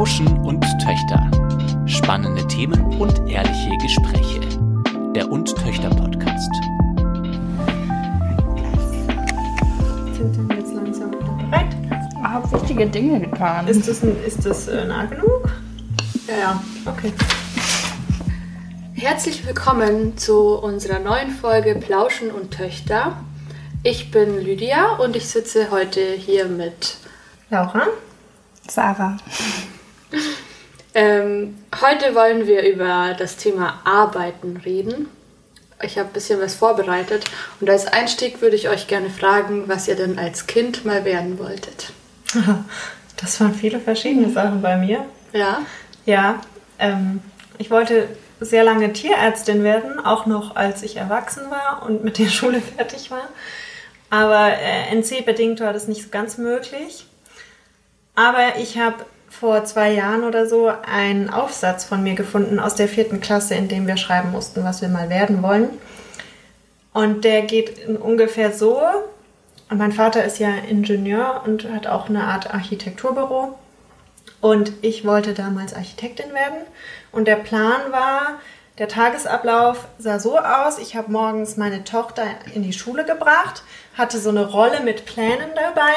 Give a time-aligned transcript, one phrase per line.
[0.00, 1.30] Plauschen und Töchter.
[1.84, 4.40] Spannende Themen und ehrliche Gespräche.
[5.14, 6.48] Der Und Töchter Podcast.
[10.16, 11.76] Jetzt langsam bereit?
[11.90, 13.68] Ich habe wichtige Dinge getan.
[13.68, 15.50] Ist das, ein, ist das äh, nah genug?
[16.26, 16.64] ja, ja.
[16.86, 17.12] Okay.
[18.94, 23.18] Herzlich willkommen zu unserer neuen Folge Plauschen und Töchter.
[23.82, 26.96] Ich bin Lydia und ich sitze heute hier mit.
[27.50, 27.88] Laura?
[28.66, 29.18] Sarah.
[31.00, 35.08] Ähm, heute wollen wir über das Thema Arbeiten reden.
[35.82, 37.24] Ich habe ein bisschen was vorbereitet
[37.58, 41.38] und als Einstieg würde ich euch gerne fragen, was ihr denn als Kind mal werden
[41.38, 41.92] wolltet.
[43.16, 45.04] Das waren viele verschiedene Sachen bei mir.
[45.34, 45.60] Ja?
[46.06, 46.40] Ja,
[46.78, 47.20] ähm,
[47.58, 48.08] ich wollte
[48.40, 53.10] sehr lange Tierärztin werden, auch noch als ich erwachsen war und mit der Schule fertig
[53.10, 53.28] war.
[54.08, 57.04] Aber äh, NC-bedingt war das nicht so ganz möglich.
[58.14, 62.88] Aber ich habe vor zwei Jahren oder so einen Aufsatz von mir gefunden aus der
[62.88, 65.70] vierten Klasse, in dem wir schreiben mussten, was wir mal werden wollen.
[66.92, 68.82] Und der geht ungefähr so.
[69.70, 73.56] Mein Vater ist ja Ingenieur und hat auch eine Art Architekturbüro.
[74.40, 76.66] Und ich wollte damals Architektin werden.
[77.12, 78.40] Und der Plan war,
[78.78, 83.62] der Tagesablauf sah so aus, ich habe morgens meine Tochter in die Schule gebracht,
[83.96, 85.94] hatte so eine Rolle mit Plänen dabei.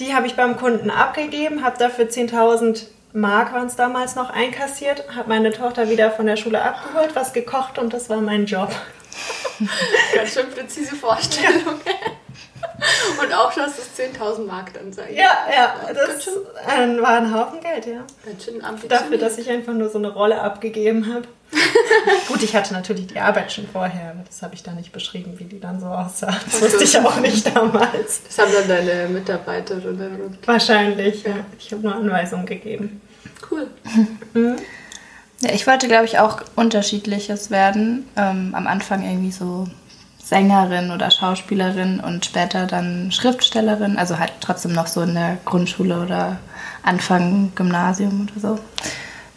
[0.00, 5.04] Die habe ich beim Kunden abgegeben, habe dafür 10.000 Mark waren es damals noch einkassiert,
[5.16, 8.70] habe meine Tochter wieder von der Schule abgeholt, was gekocht und das war mein Job.
[10.14, 11.80] Ganz schön präzise Vorstellung.
[13.20, 15.12] Und auch, dass es 10.000 Mark dann sein.
[15.12, 16.34] Ja, ja, das schön,
[16.64, 18.04] äh, war ein Haufen Geld, ja.
[18.24, 18.92] ganz schön ambitioniert.
[18.92, 21.26] Dafür, dass ich einfach nur so eine Rolle abgegeben habe.
[22.28, 25.34] Gut, ich hatte natürlich die Arbeit schon vorher, aber das habe ich da nicht beschrieben,
[25.38, 26.34] wie die dann so aussah.
[26.44, 28.22] Das wusste ich auch nicht damals.
[28.24, 31.36] Das haben dann deine Mitarbeiterinnen und Wahrscheinlich, ja.
[31.58, 33.00] Ich habe nur Anweisungen gegeben.
[33.50, 33.66] cool.
[35.40, 38.04] Ja, ich wollte, glaube ich, auch unterschiedliches werden.
[38.16, 39.68] Ähm, am Anfang irgendwie so
[40.22, 43.96] Sängerin oder Schauspielerin und später dann Schriftstellerin.
[43.96, 46.38] Also halt trotzdem noch so in der Grundschule oder
[46.82, 48.58] Anfang Gymnasium oder so.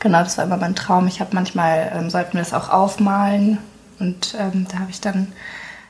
[0.02, 1.08] Genau, das war immer mein Traum.
[1.08, 3.60] Ich habe manchmal, ähm, sollten wir das auch aufmalen.
[4.00, 5.32] Und ähm, da habe ich dann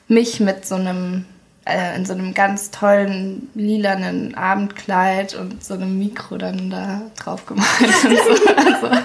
[0.10, 1.24] mich mit so einem,
[1.66, 7.46] äh, in so einem ganz tollen lilanen Abendkleid und so einem Mikro dann da drauf
[7.46, 7.70] gemalt.
[7.82, 8.52] Und so.
[8.58, 9.02] Also,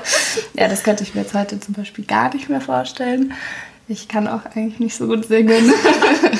[0.54, 3.32] ja, das könnte ich mir jetzt heute zum Beispiel gar nicht mehr vorstellen.
[3.86, 5.72] Ich kann auch eigentlich nicht so gut singen.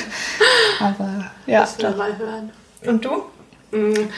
[0.81, 1.97] Aber ja, wir doch.
[1.97, 2.51] mal hören.
[2.85, 3.23] Und du?
[3.71, 4.09] Mm,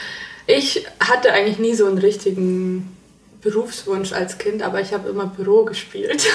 [0.47, 2.97] Ich hatte eigentlich nie so einen richtigen
[3.41, 6.27] Berufswunsch als Kind, aber ich habe immer Büro gespielt.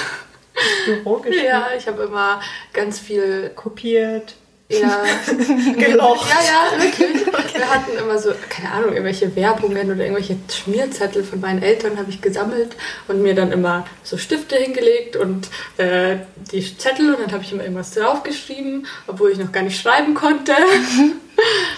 [0.85, 1.45] Büro gespielt?
[1.45, 2.41] Ja, ich habe immer
[2.73, 4.35] ganz viel Kopiert.
[4.69, 5.03] ja,
[5.77, 6.27] Gelocht.
[6.29, 7.25] Ja, ja, wirklich.
[7.55, 12.09] Wir hatten immer so, keine Ahnung, irgendwelche Werbungen oder irgendwelche Schmierzettel von meinen Eltern habe
[12.09, 12.75] ich gesammelt
[13.07, 16.17] und mir dann immer so Stifte hingelegt und äh,
[16.51, 20.15] die Zettel und dann habe ich immer irgendwas draufgeschrieben, obwohl ich noch gar nicht schreiben
[20.15, 20.53] konnte.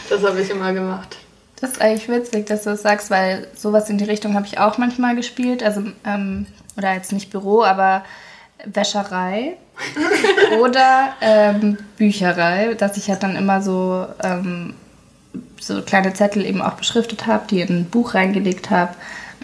[0.09, 1.17] Das habe ich immer gemacht.
[1.59, 4.59] Das ist eigentlich witzig, dass du das sagst, weil sowas in die Richtung habe ich
[4.59, 5.63] auch manchmal gespielt.
[5.63, 6.45] Also, ähm,
[6.77, 8.03] oder jetzt nicht Büro, aber
[8.65, 9.57] Wäscherei
[10.61, 14.75] oder ähm, Bücherei, dass ich halt dann immer so, ähm,
[15.59, 18.93] so kleine Zettel eben auch beschriftet habe, die in ein Buch reingelegt habe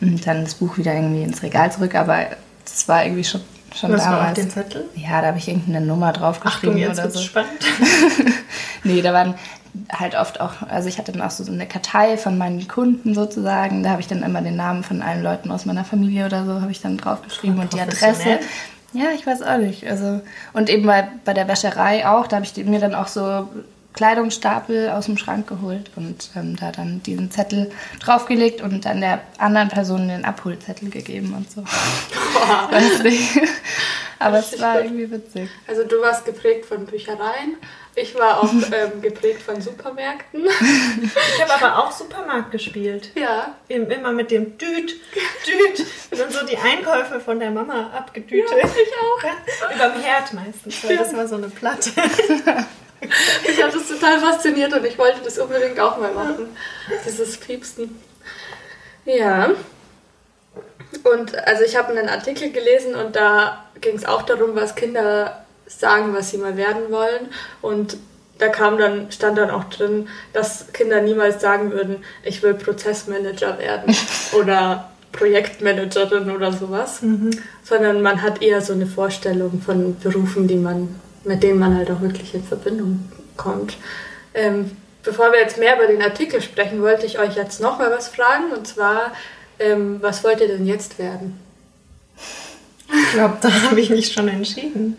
[0.01, 1.95] und dann das Buch wieder irgendwie ins Regal zurück.
[1.95, 2.25] Aber
[2.66, 3.41] das war irgendwie schon,
[3.75, 4.40] schon Was war auf damals.
[4.40, 4.85] dem Zettel?
[4.95, 7.19] Ja, da habe ich irgendeine Nummer Achtung, draufgeschrieben jetzt oder so.
[7.19, 7.50] spannend.
[8.85, 9.35] Nee, da waren
[9.91, 13.84] halt oft auch, also ich hatte dann auch so eine Kartei von meinen Kunden sozusagen.
[13.84, 16.61] Da habe ich dann immer den Namen von allen Leuten aus meiner Familie oder so,
[16.61, 18.39] habe ich dann draufgeschrieben und die Adresse.
[18.94, 19.88] Ja, ich weiß auch nicht.
[19.88, 20.22] Also,
[20.53, 23.50] und eben bei, bei der Wäscherei auch, da habe ich mir dann auch so
[23.94, 29.22] Kleidungsstapel aus dem Schrank geholt und ähm, da dann diesen Zettel draufgelegt und dann der
[29.38, 31.63] anderen Person den Abholzettel gegeben und so.
[32.72, 33.39] Weiß nicht.
[34.19, 35.50] Aber es war irgendwie witzig.
[35.67, 37.57] Also du warst geprägt von Büchereien,
[37.95, 40.45] ich war auch ähm, geprägt von Supermärkten.
[40.45, 43.12] Ich habe aber auch Supermarkt gespielt.
[43.15, 44.95] Ja, Im- Immer mit dem Düt,
[45.45, 45.85] Düt.
[46.12, 48.50] Und so die Einkäufe von der Mama abgedütet.
[48.51, 49.23] Ja, ich auch.
[49.23, 51.89] Ja, überm Herd meistens, weil das war so eine Platte.
[53.47, 56.56] ich habe das total fasziniert und ich wollte das unbedingt auch mal machen.
[57.06, 58.01] Dieses Piepsen.
[59.06, 59.51] Ja.
[61.03, 65.43] Und also ich habe einen Artikel gelesen und da ging es auch darum, was Kinder
[65.79, 67.27] sagen, was sie mal werden wollen.
[67.61, 67.97] Und
[68.39, 73.59] da kam dann, stand dann auch drin, dass Kinder niemals sagen würden, ich will Prozessmanager
[73.59, 73.95] werden
[74.33, 76.99] oder Projektmanagerin oder sowas.
[77.63, 81.91] Sondern man hat eher so eine Vorstellung von Berufen, die man, mit denen man halt
[81.91, 83.77] auch wirklich in Verbindung kommt.
[84.33, 84.71] Ähm,
[85.03, 88.07] bevor wir jetzt mehr über den Artikel sprechen, wollte ich euch jetzt noch mal was
[88.07, 88.51] fragen.
[88.51, 89.11] Und zwar,
[89.59, 91.39] Ähm, was wollt ihr denn jetzt werden?
[92.89, 94.97] Ich glaube, da habe ich mich schon entschieden.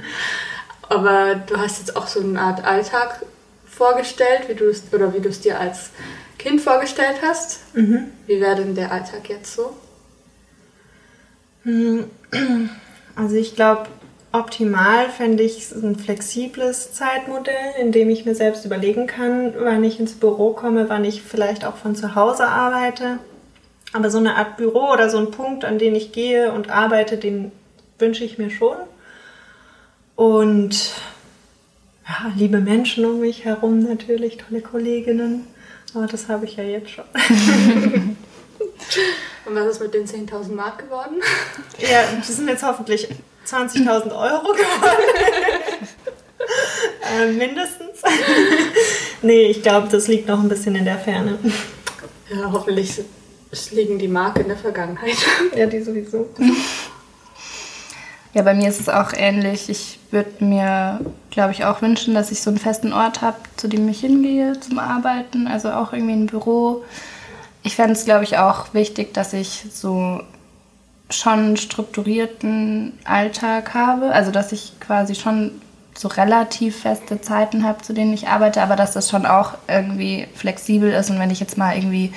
[0.88, 3.22] Aber du hast jetzt auch so eine Art Alltag
[3.66, 5.90] vorgestellt, wie du es oder wie du es dir als
[6.38, 7.60] Kind vorgestellt hast.
[7.74, 8.12] Mhm.
[8.26, 9.74] Wie wäre denn der Alltag jetzt so?
[13.16, 13.86] Also ich glaube,
[14.32, 20.00] optimal fände ich ein flexibles Zeitmodell, in dem ich mir selbst überlegen kann, wann ich
[20.00, 23.20] ins Büro komme, wann ich vielleicht auch von zu Hause arbeite.
[23.92, 27.16] Aber so eine Art Büro oder so ein Punkt, an den ich gehe und arbeite,
[27.16, 27.52] den
[28.00, 28.76] wünsche ich mir schon.
[30.16, 30.92] Und
[32.06, 35.46] ja, liebe Menschen um mich herum natürlich, tolle Kolleginnen.
[35.94, 37.04] Aber das habe ich ja jetzt schon.
[39.46, 41.16] Und was ist mit den 10.000 Mark geworden?
[41.78, 43.08] Ja, das sind jetzt hoffentlich
[43.46, 45.88] 20.000 Euro geworden.
[47.18, 48.00] äh, mindestens.
[49.22, 51.38] nee, ich glaube, das liegt noch ein bisschen in der Ferne.
[52.30, 53.02] Ja, hoffentlich
[53.72, 55.16] liegen die Mark in der Vergangenheit.
[55.56, 56.28] Ja, die sowieso.
[58.34, 59.68] Ja, bei mir ist es auch ähnlich.
[59.68, 61.00] Ich würde mir,
[61.30, 64.58] glaube ich, auch wünschen, dass ich so einen festen Ort habe, zu dem ich hingehe
[64.58, 65.46] zum Arbeiten.
[65.46, 66.82] Also auch irgendwie ein Büro.
[67.62, 70.20] Ich fände es, glaube ich, auch wichtig, dass ich so
[71.10, 74.10] schon strukturierten Alltag habe.
[74.10, 75.52] Also dass ich quasi schon
[75.96, 80.26] so relativ feste Zeiten habe, zu denen ich arbeite, aber dass das schon auch irgendwie
[80.34, 81.08] flexibel ist.
[81.08, 82.12] Und wenn ich jetzt mal irgendwie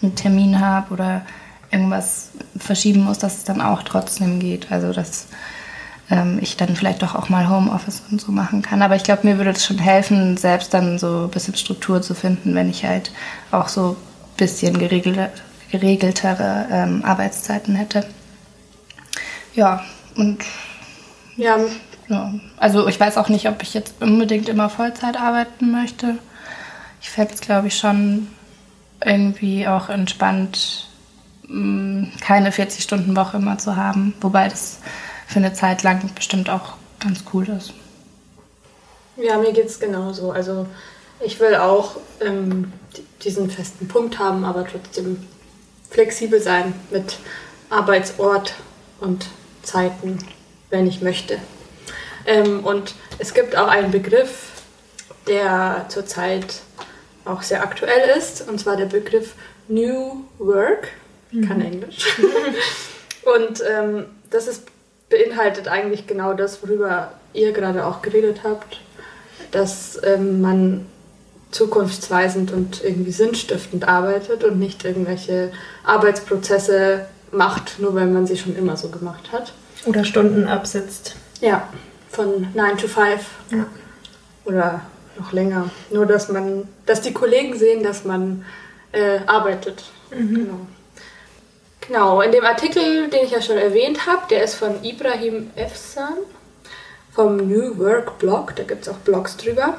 [0.00, 1.20] einen Termin habe oder
[1.70, 4.70] irgendwas verschieben muss, dass es dann auch trotzdem geht.
[4.72, 5.26] Also dass
[6.10, 8.82] ähm, ich dann vielleicht doch auch mal Homeoffice und so machen kann.
[8.82, 12.14] Aber ich glaube, mir würde es schon helfen, selbst dann so ein bisschen Struktur zu
[12.14, 13.12] finden, wenn ich halt
[13.52, 15.30] auch so ein bisschen geregelte,
[15.70, 18.06] geregeltere ähm, Arbeitszeiten hätte.
[19.54, 19.84] Ja,
[20.16, 20.44] und
[21.36, 21.56] Ja,
[22.08, 26.18] ja, also ich weiß auch nicht, ob ich jetzt unbedingt immer Vollzeit arbeiten möchte.
[27.00, 28.26] Ich fände es, glaube ich, schon
[29.02, 30.89] irgendwie auch entspannt,
[32.20, 34.14] keine 40-Stunden-Woche immer zu haben.
[34.20, 34.78] Wobei das
[35.26, 37.72] für eine Zeit lang bestimmt auch ganz cool ist.
[39.16, 40.30] Ja, mir geht es genauso.
[40.30, 40.66] Also
[41.20, 45.26] ich will auch ähm, di- diesen festen Punkt haben, aber trotzdem
[45.90, 47.18] flexibel sein mit
[47.68, 48.54] Arbeitsort
[49.00, 49.26] und
[49.62, 50.18] Zeiten,
[50.70, 51.38] wenn ich möchte.
[52.26, 54.62] Ähm, und es gibt auch einen Begriff,
[55.26, 56.62] der zurzeit
[57.24, 59.34] auch sehr aktuell ist, und zwar der Begriff
[59.68, 60.88] New Work.
[61.32, 62.16] Ich kann Englisch.
[63.36, 64.64] und ähm, das ist,
[65.08, 68.80] beinhaltet eigentlich genau das, worüber ihr gerade auch geredet habt,
[69.50, 70.86] dass ähm, man
[71.50, 75.52] zukunftsweisend und irgendwie sinnstiftend arbeitet und nicht irgendwelche
[75.84, 79.52] Arbeitsprozesse macht, nur weil man sie schon immer so gemacht hat.
[79.86, 81.16] Oder Stunden absitzt.
[81.40, 81.68] Ja,
[82.08, 83.66] von 9 to 5 Ja.
[84.44, 84.82] oder
[85.18, 85.70] noch länger.
[85.90, 88.44] Nur, dass man, dass die Kollegen sehen, dass man
[88.92, 89.84] äh, arbeitet.
[90.10, 90.66] Genau.
[91.90, 96.18] Genau, in dem Artikel, den ich ja schon erwähnt habe, der ist von Ibrahim Efsan
[97.12, 99.76] vom New Work Blog, da gibt es auch Blogs drüber.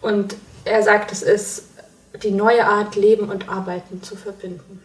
[0.00, 1.64] Und er sagt, es ist
[2.22, 4.80] die neue Art, Leben und Arbeiten zu verbinden.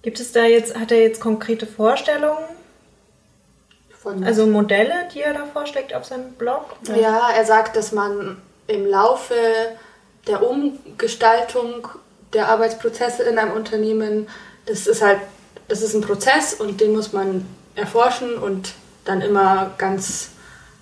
[0.00, 2.48] Gibt es da jetzt, hat er jetzt konkrete Vorstellungen?
[3.90, 6.76] Von Also Modelle, die er da vorschlägt auf seinem Blog?
[6.88, 6.98] Oder?
[6.98, 9.34] Ja, er sagt, dass man im Laufe
[10.26, 11.88] der Umgestaltung
[12.32, 14.28] der Arbeitsprozesse in einem Unternehmen,
[14.66, 15.20] das ist halt,
[15.68, 17.44] das ist ein Prozess und den muss man
[17.74, 18.72] erforschen und
[19.04, 20.30] dann immer ganz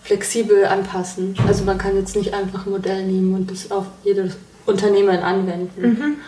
[0.03, 1.37] flexibel anpassen.
[1.47, 4.37] Also man kann jetzt nicht einfach ein Modell nehmen und das auf jedes
[4.67, 6.19] Unternehmen anwenden.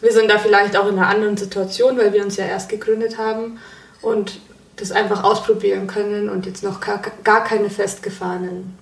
[0.00, 3.18] Wir sind da vielleicht auch in einer anderen Situation, weil wir uns ja erst gegründet
[3.18, 3.58] haben
[4.02, 4.40] und
[4.76, 8.76] das einfach ausprobieren können und jetzt noch gar, gar keine festgefahrenen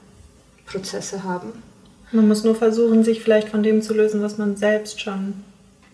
[0.66, 1.52] Prozesse haben.
[2.12, 5.44] Man muss nur versuchen, sich vielleicht von dem zu lösen, was man selbst schon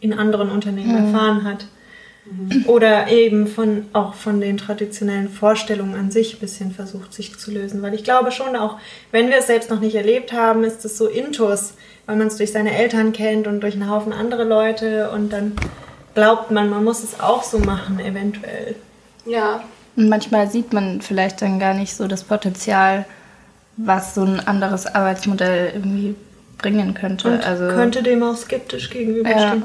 [0.01, 1.67] in anderen Unternehmen erfahren hat.
[2.67, 7.51] Oder eben von, auch von den traditionellen Vorstellungen an sich ein bisschen versucht, sich zu
[7.51, 7.83] lösen.
[7.83, 8.79] Weil ich glaube schon auch,
[9.13, 11.75] wenn wir es selbst noch nicht erlebt haben, ist es so intus,
[12.07, 15.53] weil man es durch seine Eltern kennt und durch einen Haufen andere Leute und dann
[16.15, 18.75] glaubt man, man muss es auch so machen, eventuell.
[19.25, 19.63] Ja,
[19.97, 23.05] Und manchmal sieht man vielleicht dann gar nicht so das Potenzial,
[23.77, 26.15] was so ein anderes Arbeitsmodell irgendwie
[26.57, 27.29] bringen könnte.
[27.29, 29.65] Und also, könnte dem auch skeptisch gegenüberstehen.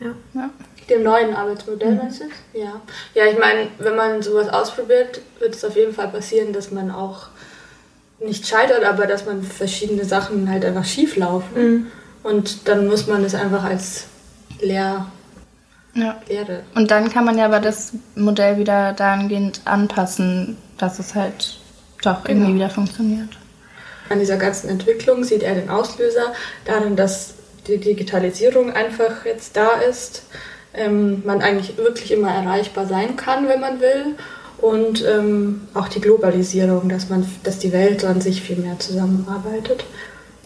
[0.00, 0.06] Ja.
[0.34, 0.50] Ja.
[0.92, 2.24] Dem neuen Arbeitsmodell meinst du?
[2.58, 2.80] Ja.
[3.14, 6.90] Ja, ich meine, wenn man sowas ausprobiert, wird es auf jeden Fall passieren, dass man
[6.90, 7.26] auch
[8.20, 11.90] nicht scheitert, aber dass man verschiedene Sachen halt einfach schief laufen.
[12.22, 14.04] Und dann muss man es einfach als
[14.60, 15.06] Lehr
[15.94, 16.20] ja.
[16.28, 16.62] Lehre.
[16.74, 21.58] Und dann kann man ja aber das Modell wieder dahingehend anpassen, dass es halt
[22.02, 22.54] doch irgendwie Genau.
[22.56, 23.28] wieder funktioniert.
[24.08, 26.32] An dieser ganzen Entwicklung sieht er den Auslöser
[26.64, 27.34] darin, dass
[27.66, 30.24] die Digitalisierung einfach jetzt da ist,
[30.74, 34.16] ähm, man eigentlich wirklich immer erreichbar sein kann, wenn man will.
[34.58, 39.84] Und ähm, auch die Globalisierung, dass, man, dass die Welt an sich viel mehr zusammenarbeitet.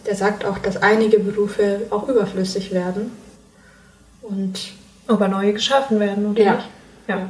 [0.07, 3.11] Der sagt auch, dass einige Berufe auch überflüssig werden.
[4.21, 4.71] Und
[5.07, 6.53] aber neue geschaffen werden, oder Ja.
[6.55, 6.65] nicht?
[7.07, 7.29] Ja.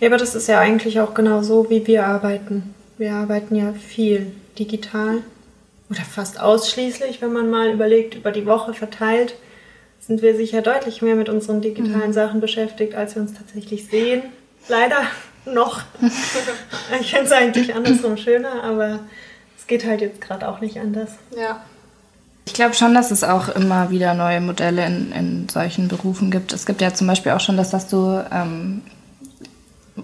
[0.00, 2.74] Ja, aber das ist ja eigentlich auch genau so, wie wir arbeiten.
[2.98, 5.18] Wir arbeiten ja viel digital
[5.90, 9.34] oder fast ausschließlich, wenn man mal überlegt, über die Woche verteilt,
[10.06, 14.22] sind wir sicher deutlich mehr mit unseren digitalen Sachen beschäftigt, als wir uns tatsächlich sehen.
[14.68, 15.02] Leider
[15.46, 15.82] noch.
[17.00, 19.00] ich finde es eigentlich andersrum schöner, aber
[19.56, 21.10] es geht halt jetzt gerade auch nicht anders.
[21.36, 21.60] ja,
[22.46, 26.52] Ich glaube schon, dass es auch immer wieder neue Modelle in, in solchen Berufen gibt.
[26.52, 28.82] Es gibt ja zum Beispiel auch schon, dass, dass du ähm,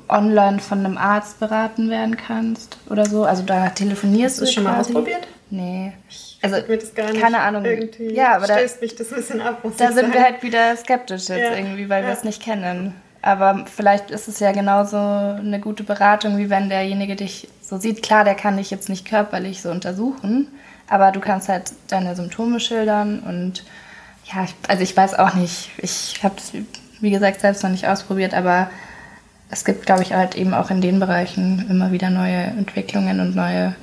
[0.08, 3.24] online von einem Arzt beraten werden kannst oder so.
[3.24, 5.26] Also da telefonierst Hast du das schon mal ausprobiert?
[5.50, 5.92] Nee.
[6.40, 7.64] Also Mir das gar nicht keine Ahnung.
[7.64, 9.62] Irgendwie Ja, aber da, mich das ein bisschen ab.
[9.76, 11.56] Da sind wir halt wieder skeptisch jetzt Ja.
[11.56, 12.14] irgendwie, weil wir Ja.
[12.16, 12.94] es nicht kennen.
[13.22, 18.02] Aber vielleicht ist es ja genauso eine gute Beratung, wie wenn derjenige dich so sieht.
[18.02, 20.46] Klar, der kann dich jetzt nicht körperlich so untersuchen,
[20.88, 23.64] aber du kannst halt deine Symptome schildern und
[24.32, 25.70] ja, ich, also ich weiß auch nicht.
[25.78, 26.52] Ich habe es,
[27.00, 28.70] wie gesagt, selbst noch nicht ausprobiert, aber
[29.50, 33.34] es gibt, glaube ich, halt eben auch in den Bereichen immer wieder neue Entwicklungen und
[33.34, 33.74] neue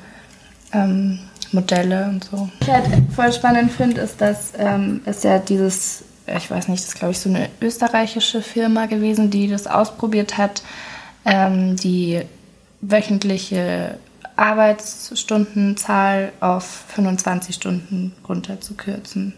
[0.74, 1.20] ähm,
[1.54, 2.50] Modelle und so.
[2.60, 2.86] Was ich halt
[3.16, 7.12] voll spannend finde, ist, dass ähm, es ja dieses, ich weiß nicht, das ist glaube
[7.12, 10.64] ich so eine österreichische Firma gewesen, die das ausprobiert hat,
[11.26, 12.22] ähm, die
[12.82, 13.98] wöchentliche
[14.36, 19.34] Arbeitsstundenzahl auf 25 Stunden runterzukürzen.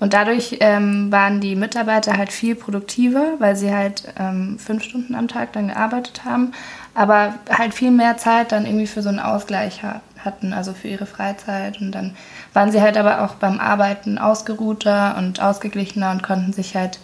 [0.00, 5.14] Und dadurch ähm, waren die Mitarbeiter halt viel produktiver, weil sie halt ähm, fünf Stunden
[5.14, 6.52] am Tag dann gearbeitet haben,
[6.94, 10.88] aber halt viel mehr Zeit dann irgendwie für so einen Ausgleich ha hatten, also für
[10.88, 11.80] ihre Freizeit.
[11.80, 12.16] Und dann
[12.52, 16.98] waren sie halt aber auch beim Arbeiten ausgeruhter und ausgeglichener und konnten sich halt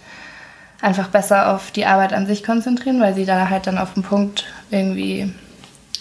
[0.81, 4.03] einfach besser auf die Arbeit an sich konzentrieren, weil sie da halt dann auf den
[4.03, 5.33] Punkt irgendwie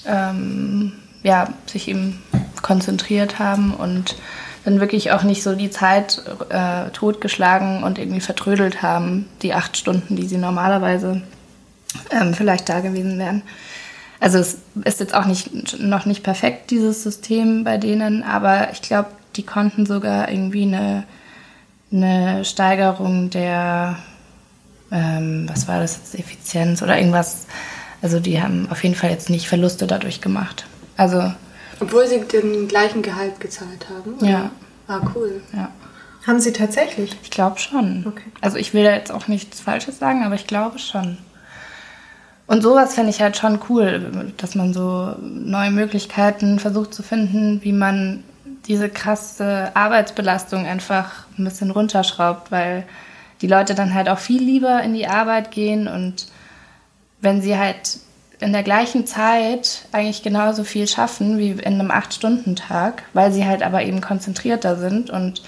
[0.06, 2.22] ähm, ja, sich eben
[2.62, 4.16] konzentriert haben und
[4.66, 9.78] dann wirklich auch nicht so die Zeit äh, totgeschlagen und irgendwie vertrödelt haben, die acht
[9.78, 11.22] Stunden, die sie normalerweise
[12.12, 13.42] ähm, vielleicht da gewesen wären.
[14.20, 18.82] Also es ist jetzt auch nicht, noch nicht perfekt, dieses System bei denen, aber ich
[18.82, 21.06] glaube, die konnten sogar irgendwie eine,
[21.92, 23.98] eine Steigerung der,
[24.92, 27.48] ähm, was war das jetzt, Effizienz oder irgendwas,
[28.02, 30.66] also die haben auf jeden Fall jetzt nicht Verluste dadurch gemacht.
[30.98, 31.32] Also
[31.80, 34.16] obwohl sie den gleichen Gehalt gezahlt haben.
[34.16, 34.30] oder?
[34.30, 34.52] Ja.
[34.88, 35.42] Ah, cool.
[35.54, 35.70] ja.
[36.28, 37.16] Haben sie tatsächlich?
[37.24, 38.06] Ich glaube schon.
[38.06, 38.26] Okay.
[38.42, 41.18] Also ich will da jetzt auch nichts Falsches sagen, aber ich glaube schon.
[42.50, 47.64] Und sowas finde ich halt schon cool, dass man so neue Möglichkeiten versucht zu finden,
[47.64, 48.24] wie man
[48.66, 52.88] diese krasse Arbeitsbelastung einfach ein bisschen runterschraubt, weil
[53.44, 56.26] die Leute dann halt auch viel lieber in die Arbeit gehen und
[57.22, 58.00] wenn sie halt
[58.40, 63.62] in der gleichen Zeit eigentlich genauso viel schaffen wie in einem Acht-Stunden-Tag, weil sie halt
[63.62, 65.44] aber eben konzentrierter sind und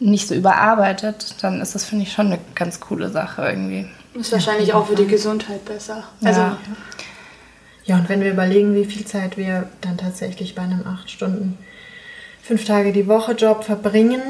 [0.00, 3.90] nicht so überarbeitet, dann ist das, finde ich, schon eine ganz coole Sache irgendwie.
[4.14, 6.04] Ist wahrscheinlich auch für die Gesundheit besser.
[6.22, 6.58] Also, Ja.
[7.86, 11.58] Ja, und wenn wir überlegen, wie viel Zeit wir dann tatsächlich bei einem acht Stunden,
[12.42, 14.22] fünf Tage die Woche Job verbringen,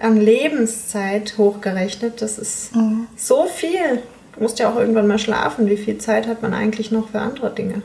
[0.00, 2.70] an Lebenszeit hochgerechnet, das ist
[3.16, 4.02] so viel.
[4.34, 5.68] Du musst ja auch irgendwann mal schlafen.
[5.68, 7.82] Wie viel Zeit hat man eigentlich noch für andere Dinge?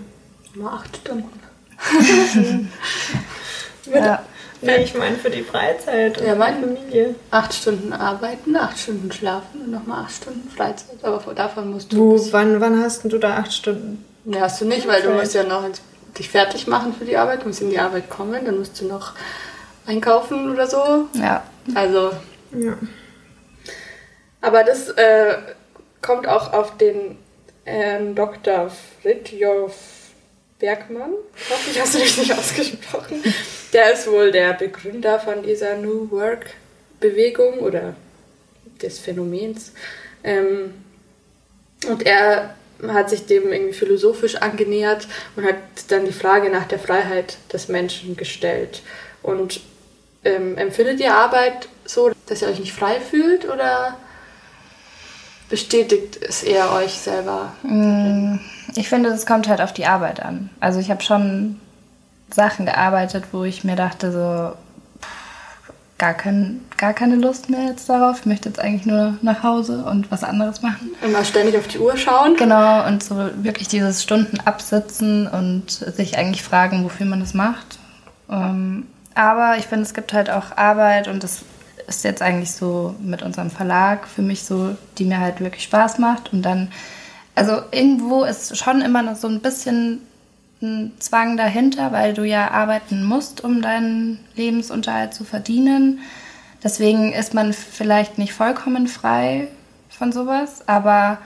[0.55, 1.39] Mal acht Stunden.
[3.93, 4.23] Ja.
[4.61, 7.15] Nee, ich meine für die Freizeit und Ja, die mein- Familie.
[7.31, 10.97] Acht Stunden arbeiten, acht Stunden schlafen und nochmal acht Stunden Freizeit.
[11.03, 12.15] Aber davon musst du.
[12.17, 14.03] Du, wann, wann hast denn du da acht Stunden?
[14.25, 15.19] Nee, hast du nicht, weil du Freizeit.
[15.21, 15.63] musst ja noch
[16.17, 18.85] dich fertig machen für die Arbeit, du musst in die Arbeit kommen, dann musst du
[18.85, 19.13] noch
[19.85, 21.05] einkaufen oder so.
[21.13, 21.43] Ja.
[21.75, 22.11] Also,
[22.51, 22.73] Ja.
[24.41, 25.35] aber das äh,
[26.01, 27.17] kommt auch auf den
[27.65, 28.69] ähm, Dr.
[29.01, 29.73] Fritjof
[30.59, 31.13] Bergmann.
[31.49, 33.23] Hoffe, ich habe es richtig ausgesprochen.
[33.73, 36.47] Der ist wohl der Begründer von dieser New Work
[36.99, 37.95] Bewegung oder
[38.81, 39.71] des Phänomens.
[40.23, 40.73] Ähm,
[41.87, 42.55] und er
[42.87, 45.57] hat sich dem irgendwie philosophisch angenähert und hat
[45.89, 48.81] dann die Frage nach der Freiheit des Menschen gestellt.
[49.23, 49.61] Und
[50.23, 53.97] ähm, empfindet ihr Arbeit so, dass ihr euch nicht frei fühlt oder
[55.49, 57.53] bestätigt es eher euch selber?
[57.63, 58.39] Mm,
[58.75, 60.49] Ich finde, es kommt halt auf die Arbeit an.
[60.59, 61.59] Also ich habe schon
[62.29, 64.55] Sachen gearbeitet, wo ich mir dachte, so
[65.01, 68.19] pff, gar, kein, gar keine Lust mehr jetzt darauf.
[68.19, 70.91] Ich möchte jetzt eigentlich nur nach Hause und was anderes machen.
[71.01, 72.35] Immer ständig auf die Uhr schauen?
[72.35, 77.79] Genau, und so wirklich dieses Stunden absitzen und sich eigentlich fragen, wofür man das macht.
[78.29, 81.43] Ähm, aber ich finde, es gibt halt auch Arbeit und das
[81.87, 85.99] ist jetzt eigentlich so mit unserem Verlag für mich so, die mir halt wirklich Spaß
[85.99, 86.33] macht.
[86.33, 86.69] Und dann,
[87.37, 90.01] also irgendwo ist schon immer noch so ein bisschen
[90.59, 95.99] ein Zwang dahinter, weil du ja arbeiten musst, um deinen Lebensunterhalt zu verdienen.
[96.63, 99.49] Deswegen ist man vielleicht nicht vollkommen frei
[99.87, 101.19] von sowas, aber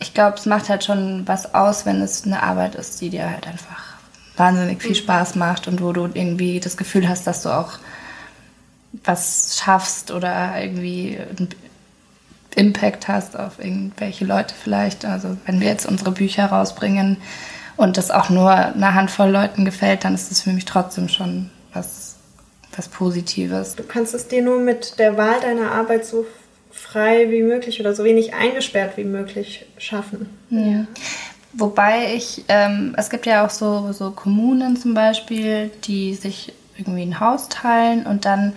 [0.00, 3.30] ich glaube, es macht halt schon was aus, wenn es eine Arbeit ist, die dir
[3.30, 3.94] halt einfach
[4.36, 4.96] wahnsinnig viel mhm.
[4.96, 7.78] Spaß macht und wo du irgendwie das Gefühl hast, dass du auch
[9.04, 11.18] was schaffst oder irgendwie
[12.58, 15.04] Impact hast auf irgendwelche Leute vielleicht.
[15.04, 17.18] Also wenn wir jetzt unsere Bücher rausbringen
[17.76, 21.50] und das auch nur einer Handvoll Leuten gefällt, dann ist das für mich trotzdem schon
[21.72, 22.16] was,
[22.76, 23.76] was Positives.
[23.76, 26.26] Du kannst es dir nur mit der Wahl deiner Arbeit so
[26.72, 30.28] frei wie möglich oder so wenig eingesperrt wie möglich schaffen.
[30.50, 30.86] Ja.
[31.52, 37.02] Wobei ich, ähm, es gibt ja auch so, so Kommunen zum Beispiel, die sich irgendwie
[37.02, 38.52] ein Haus teilen und dann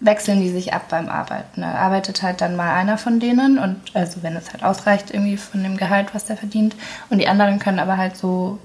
[0.00, 1.62] wechseln die sich ab beim Arbeiten.
[1.62, 5.36] Da arbeitet halt dann mal einer von denen und also wenn es halt ausreicht irgendwie
[5.36, 6.76] von dem Gehalt, was der verdient
[7.08, 8.58] und die anderen können aber halt so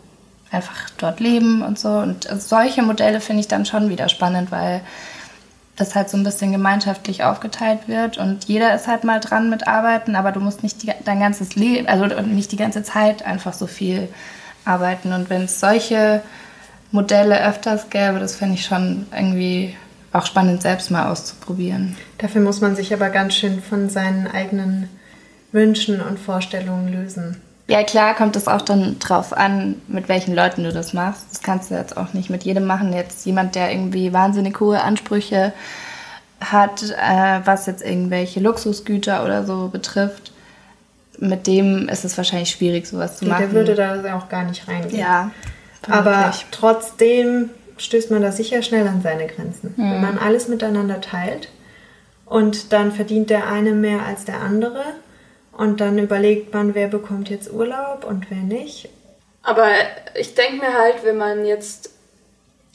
[0.51, 4.81] einfach dort leben und so und solche Modelle finde ich dann schon wieder spannend, weil
[5.77, 9.67] das halt so ein bisschen gemeinschaftlich aufgeteilt wird und jeder ist halt mal dran mit
[9.67, 13.53] Arbeiten, aber du musst nicht die, dein ganzes Leben, also nicht die ganze Zeit einfach
[13.53, 14.09] so viel
[14.65, 15.13] arbeiten.
[15.13, 16.21] Und wenn es solche
[16.91, 19.75] Modelle öfters gäbe, das fände ich schon irgendwie
[20.13, 21.95] auch spannend, selbst mal auszuprobieren.
[22.17, 24.89] Dafür muss man sich aber ganz schön von seinen eigenen
[25.51, 27.41] Wünschen und Vorstellungen lösen.
[27.67, 31.25] Ja, klar kommt es auch dann drauf an, mit welchen Leuten du das machst.
[31.31, 32.91] Das kannst du jetzt auch nicht mit jedem machen.
[32.91, 35.53] Jetzt jemand, der irgendwie wahnsinnig hohe Ansprüche
[36.41, 40.33] hat, äh, was jetzt irgendwelche Luxusgüter oder so betrifft,
[41.19, 43.41] mit dem ist es wahrscheinlich schwierig, sowas zu machen.
[43.41, 44.99] Der würde da auch gar nicht reingehen.
[44.99, 45.31] Ja.
[45.83, 46.15] Vermutlich.
[46.15, 47.49] Aber trotzdem
[47.81, 49.73] stößt man da sicher schnell an seine Grenzen.
[49.75, 49.91] Mhm.
[49.91, 51.49] Wenn man alles miteinander teilt
[52.25, 54.83] und dann verdient der eine mehr als der andere
[55.51, 58.89] und dann überlegt man, wer bekommt jetzt Urlaub und wer nicht.
[59.43, 59.69] Aber
[60.15, 61.91] ich denke mir halt, wenn man jetzt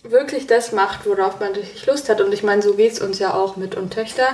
[0.03, 3.19] wirklich das macht, worauf man richtig Lust hat, und ich meine, so geht es uns
[3.19, 4.29] ja auch mit und Töchter,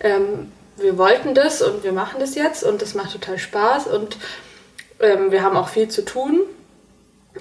[0.00, 4.16] ähm, wir wollten das und wir machen das jetzt und das macht total Spaß und
[5.00, 6.40] ähm, wir haben auch viel zu tun.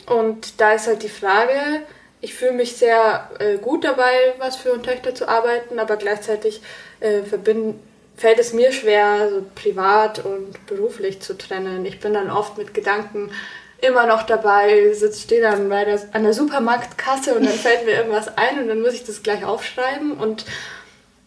[0.08, 1.82] Und da ist halt die Frage,
[2.24, 6.62] ich fühle mich sehr äh, gut dabei, was für und Töchter zu arbeiten, aber gleichzeitig
[7.02, 7.82] äh, verbinden
[8.16, 11.86] fällt es mir schwer, so privat und beruflich zu trennen.
[11.86, 13.30] Ich bin dann oft mit Gedanken
[13.82, 18.38] immer noch dabei, stehe dann bei der, an der Supermarktkasse und dann fällt mir irgendwas
[18.38, 20.46] ein und dann muss ich das gleich aufschreiben und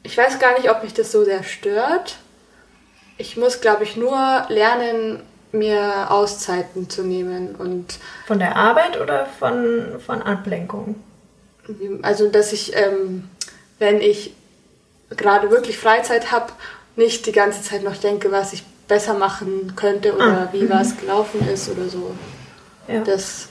[0.03, 2.17] ich weiß gar nicht, ob mich das so sehr stört.
[3.19, 9.27] Ich muss, glaube ich, nur lernen, mir Auszeiten zu nehmen und von der Arbeit oder
[9.27, 10.97] von, von Ablenkung?
[12.03, 13.29] Also, dass ich, ähm,
[13.79, 14.35] wenn ich
[15.11, 16.53] gerade wirklich Freizeit habe
[16.97, 20.49] nicht die ganze Zeit noch denke, was ich besser machen könnte oder ah.
[20.53, 20.71] wie mhm.
[20.71, 22.15] was gelaufen ist oder so.
[22.89, 23.01] Ja.
[23.01, 23.49] Das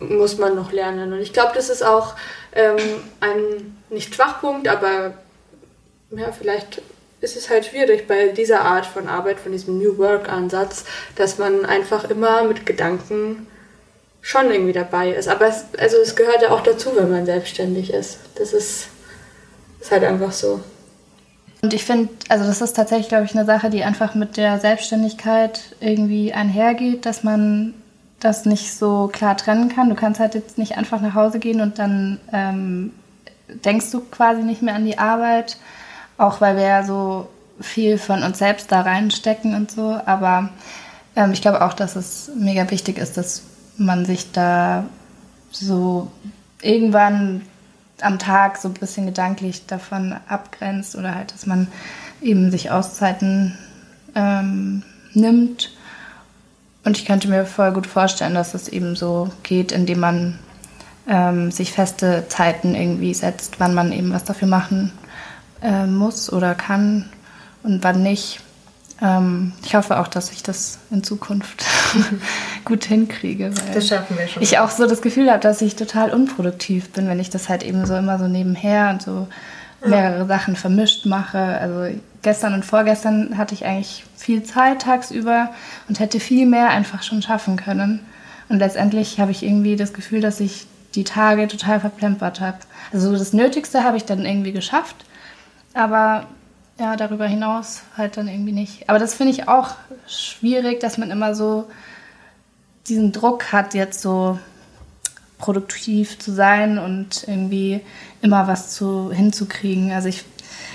[0.00, 1.12] muss man noch lernen.
[1.12, 2.14] Und ich glaube, das ist auch
[2.52, 2.76] ähm,
[3.20, 5.14] ein, nicht Schwachpunkt, aber
[6.10, 6.82] ja, vielleicht
[7.20, 10.84] ist es halt schwierig bei dieser Art von Arbeit, von diesem New Work-Ansatz,
[11.16, 13.46] dass man einfach immer mit Gedanken
[14.20, 15.28] schon irgendwie dabei ist.
[15.28, 18.18] Aber es, also es gehört ja auch dazu, wenn man selbstständig ist.
[18.36, 18.88] Das ist,
[19.80, 20.60] ist halt einfach so.
[21.60, 24.60] Und ich finde, also das ist tatsächlich, glaube ich, eine Sache, die einfach mit der
[24.60, 27.74] Selbstständigkeit irgendwie einhergeht, dass man
[28.20, 29.88] das nicht so klar trennen kann.
[29.88, 32.92] Du kannst halt jetzt nicht einfach nach Hause gehen und dann ähm,
[33.48, 35.56] denkst du quasi nicht mehr an die Arbeit,
[36.18, 37.28] auch weil wir ja so
[37.60, 39.98] viel von uns selbst da reinstecken und so.
[40.04, 40.50] Aber
[41.16, 43.42] ähm, ich glaube auch, dass es mega wichtig ist, dass
[43.76, 44.84] man sich da
[45.50, 46.10] so
[46.60, 47.42] irgendwann
[48.00, 51.68] am Tag so ein bisschen gedanklich davon abgrenzt oder halt, dass man
[52.20, 53.56] eben sich Auszeiten
[54.14, 54.82] ähm,
[55.14, 55.72] nimmt.
[56.84, 60.38] Und ich könnte mir voll gut vorstellen, dass es eben so geht, indem man
[61.08, 64.92] ähm, sich feste Zeiten irgendwie setzt, wann man eben was dafür machen
[65.62, 67.08] äh, muss oder kann
[67.62, 68.40] und wann nicht.
[69.00, 71.64] Ähm, ich hoffe auch, dass ich das in Zukunft
[72.64, 73.52] gut hinkriege.
[73.56, 74.42] Weil das schaffen wir schon.
[74.42, 77.62] Ich auch so das Gefühl habe, dass ich total unproduktiv bin, wenn ich das halt
[77.62, 79.28] eben so immer so nebenher und so
[79.84, 80.26] mehrere ja.
[80.26, 81.38] Sachen vermischt mache.
[81.38, 85.50] Also gestern und vorgestern hatte ich eigentlich viel Zeit tagsüber
[85.88, 88.00] und hätte viel mehr einfach schon schaffen können.
[88.48, 92.58] Und letztendlich habe ich irgendwie das Gefühl, dass ich die Tage total verplempert habe.
[92.92, 94.96] Also das Nötigste habe ich dann irgendwie geschafft,
[95.78, 96.26] aber
[96.78, 98.88] ja, darüber hinaus halt dann irgendwie nicht.
[98.88, 99.70] Aber das finde ich auch
[100.06, 101.70] schwierig, dass man immer so
[102.88, 104.38] diesen Druck hat, jetzt so
[105.38, 107.80] produktiv zu sein und irgendwie
[108.22, 109.92] immer was zu, hinzukriegen.
[109.92, 110.24] Also ich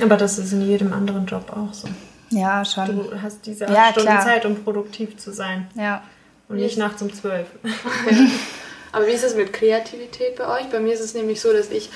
[0.01, 1.89] Aber das ist in jedem anderen Job auch so.
[2.29, 2.87] Ja, schon.
[2.87, 4.23] Du hast diese acht Ja, Stunden klar.
[4.23, 5.67] Zeit, um produktiv zu sein.
[5.75, 6.01] Ja.
[6.47, 7.47] Und nicht nachts um zwölf.
[8.93, 10.69] Aber wie ist es mit Kreativität bei euch?
[10.69, 11.89] Bei mir ist es nämlich so, dass ich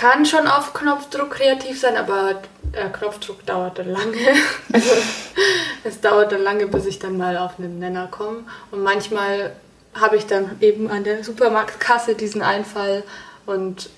[0.00, 2.42] kann schon auf Knopfdruck kreativ sein, aber
[2.74, 4.16] der Knopfdruck dauert dann lange.
[4.72, 4.90] Also
[5.84, 8.44] es dauert dann lange, bis ich dann mal auf einen Nenner komme.
[8.70, 9.52] Und manchmal
[9.94, 13.02] habe ich dann eben an der Supermarktkasse diesen Einfall
[13.46, 13.90] und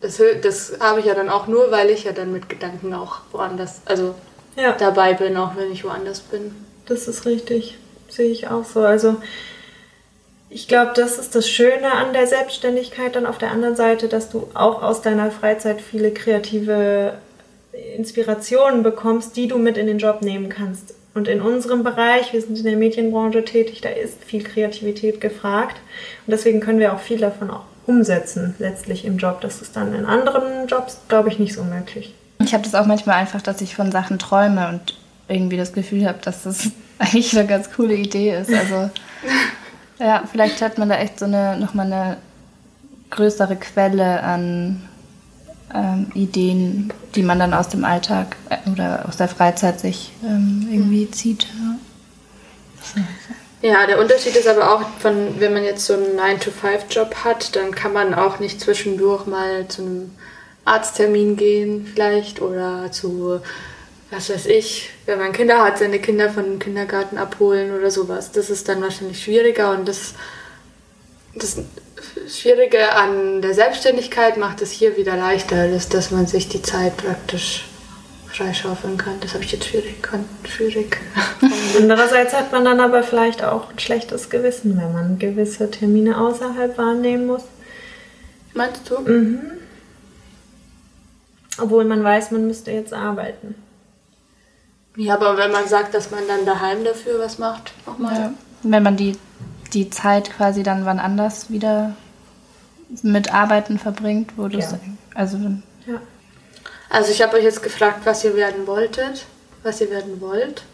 [0.00, 3.18] das, das habe ich ja dann auch nur, weil ich ja dann mit Gedanken auch
[3.32, 4.14] woanders, also
[4.56, 6.54] Ja, dabei bin, auch wenn ich woanders bin.
[6.86, 7.76] das ist richtig.
[8.08, 8.80] Sehe ich auch so.
[8.80, 9.16] Also
[10.50, 14.30] ich glaube, das ist das Schöne an der Selbstständigkeit dann auf der anderen Seite, dass
[14.30, 17.14] du auch aus deiner Freizeit viele kreative
[17.96, 20.94] Inspirationen bekommst, die du mit in den Job nehmen kannst.
[21.14, 25.76] Und in unserem Bereich, wir sind in der Medienbranche tätig, da ist viel Kreativität gefragt.
[26.26, 29.40] Und deswegen können wir auch viel davon auch umsetzen, letztlich im Job.
[29.40, 32.14] Das ist dann in anderen Jobs, glaube ich, nicht so möglich.
[32.40, 34.96] Ich habe das auch manchmal einfach, dass ich von Sachen träume und
[35.28, 38.52] irgendwie das Gefühl habe, dass das eigentlich eine ganz coole Idee ist.
[38.52, 38.90] Also
[39.98, 42.16] ja, vielleicht hat man da echt so eine nochmal eine
[43.10, 44.88] größere Quelle an
[45.74, 50.68] ähm, Ideen, die man dann aus dem Alltag äh, oder aus der Freizeit sich ähm,
[50.70, 51.44] irgendwie zieht.
[51.44, 53.02] Ja.
[53.60, 57.72] Ja, der Unterschied ist aber auch von, wenn man jetzt so einen 9-to-5-Job hat, dann
[57.72, 60.10] kann man auch nicht zwischendurch mal zu einem
[60.64, 63.40] Arzttermin gehen vielleicht oder zu,
[64.10, 68.32] was weiß ich, wenn man Kinder hat, seine Kinder von dem Kindergarten abholen oder sowas.
[68.32, 70.14] Das ist dann wahrscheinlich schwieriger und das,
[71.34, 71.58] das
[72.28, 76.96] Schwierige an der Selbstständigkeit macht es hier wieder leichter, dass, dass man sich die Zeit
[76.96, 77.66] praktisch
[78.26, 79.20] freischaufeln kann.
[79.20, 80.98] Das habe ich jetzt schwierig, kann, schwierig.
[81.78, 86.78] Andererseits hat man dann aber vielleicht auch ein schlechtes Gewissen, wenn man gewisse Termine außerhalb
[86.78, 87.42] wahrnehmen muss.
[88.54, 88.96] Meinst du?
[91.60, 93.54] Obwohl man weiß, man müsste jetzt arbeiten.
[94.98, 98.14] Ja, aber wenn man sagt, dass man dann daheim dafür was macht, nochmal.
[98.14, 98.34] Ja.
[98.64, 99.16] Wenn man die,
[99.72, 101.94] die Zeit quasi dann wann anders wieder
[103.02, 104.72] mit Arbeiten verbringt, wo du es.
[104.72, 104.80] Ja.
[105.14, 105.38] Also
[105.86, 106.00] Ja.
[106.90, 109.24] Also ich habe euch jetzt gefragt, was ihr werden wolltet,
[109.62, 110.64] was ihr werden wollt.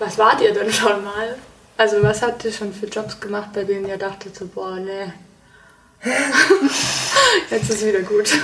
[0.00, 1.36] Was wart ihr denn schon mal?
[1.76, 5.12] Also was habt ihr schon für Jobs gemacht, bei denen ihr dachtet so, boah, nee.
[7.50, 8.36] jetzt ist wieder gut.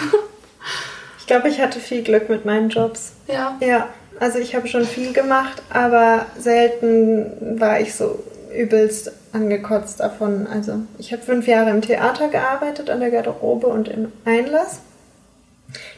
[1.18, 3.14] Ich glaube, ich hatte viel Glück mit meinen Jobs.
[3.26, 3.56] ja.
[3.60, 3.88] Ja,
[4.20, 8.22] also ich habe schon viel gemacht, aber selten war ich so
[8.54, 10.46] übelst angekotzt davon.
[10.46, 14.80] Also ich habe fünf Jahre im Theater gearbeitet, an der Garderobe und im Einlass.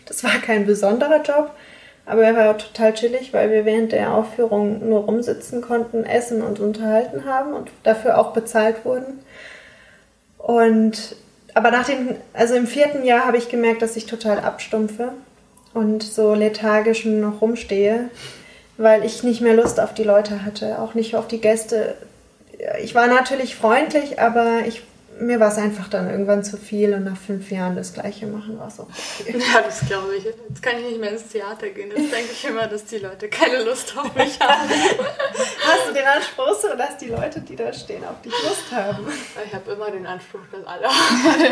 [0.07, 1.51] Das war kein besonderer Job,
[2.07, 6.61] aber er war total chillig, weil wir während der Aufführung nur rumsitzen konnten, essen und
[6.61, 9.21] unterhalten haben und dafür auch bezahlt wurden.
[10.39, 11.17] Und
[11.53, 15.13] aber nach dem, also im vierten Jahr habe ich gemerkt, dass ich total abstumpfe
[15.77, 18.09] und so lethargisch noch rumstehe,
[18.79, 21.95] weil ich nicht mehr Lust auf die Leute hatte, auch nicht auf die Gäste.
[22.83, 24.83] Ich war natürlich freundlich, aber ich,
[25.19, 28.59] mir war es einfach dann irgendwann zu viel und nach fünf Jahren das Gleiche machen
[28.59, 28.87] war so.
[29.21, 29.39] Okay.
[29.39, 30.25] Ja, das glaube ich.
[30.25, 31.91] Jetzt kann ich nicht mehr ins Theater gehen.
[31.91, 34.69] Jetzt denke ich immer, dass die Leute keine Lust auf mich haben.
[34.69, 39.07] Hast du den Anspruch so, dass die Leute, die da stehen, auf dich Lust haben?
[39.47, 40.89] Ich habe immer den Anspruch, dass alle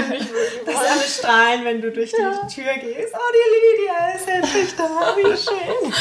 [0.08, 3.14] mich mögen Dass alle strahlen, wenn du durch die Tür gehst.
[3.14, 5.92] Oh, die Lydia ist endlich da, wie schön.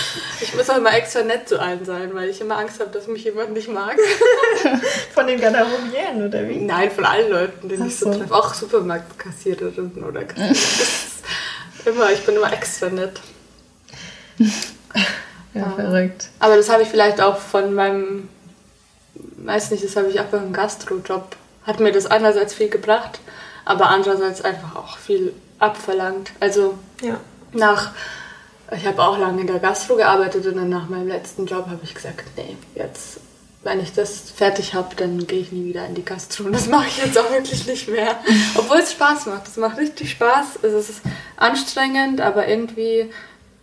[0.42, 3.08] Ich muss auch immer extra nett zu allen sein, weil ich immer Angst habe, dass
[3.08, 3.98] mich jemand nicht mag.
[5.14, 6.58] Von den Garderobieren, oder wie?
[6.58, 8.18] Nein, von allen Leuten, die Ach ich so so.
[8.20, 8.34] treffe.
[8.34, 10.22] Auch Supermarktkassiererinnen oder
[11.86, 13.20] immer, ich bin immer extra nett.
[15.54, 16.30] ja, verrückt.
[16.40, 18.30] Aber das habe ich vielleicht auch von meinem,
[19.38, 21.36] weiß nicht, das habe ich auch beim Gastrojob.
[21.66, 23.20] Hat mir das einerseits viel gebracht,
[23.66, 26.32] aber andererseits einfach auch viel abverlangt.
[26.40, 27.20] Also Ja.
[27.54, 27.92] nach,
[28.76, 31.80] ich habe auch lange in der Gastro gearbeitet und dann nach meinem letzten Job habe
[31.84, 33.20] ich gesagt, nee, jetzt,
[33.64, 36.46] wenn ich das fertig habe, dann gehe ich nie wieder in die Gastro.
[36.46, 38.16] Und das mache ich jetzt auch wirklich nicht mehr.
[38.56, 39.48] Obwohl es Spaß macht.
[39.48, 40.60] Es macht richtig Spaß.
[40.64, 41.02] Es ist
[41.38, 43.10] anstrengend, aber irgendwie,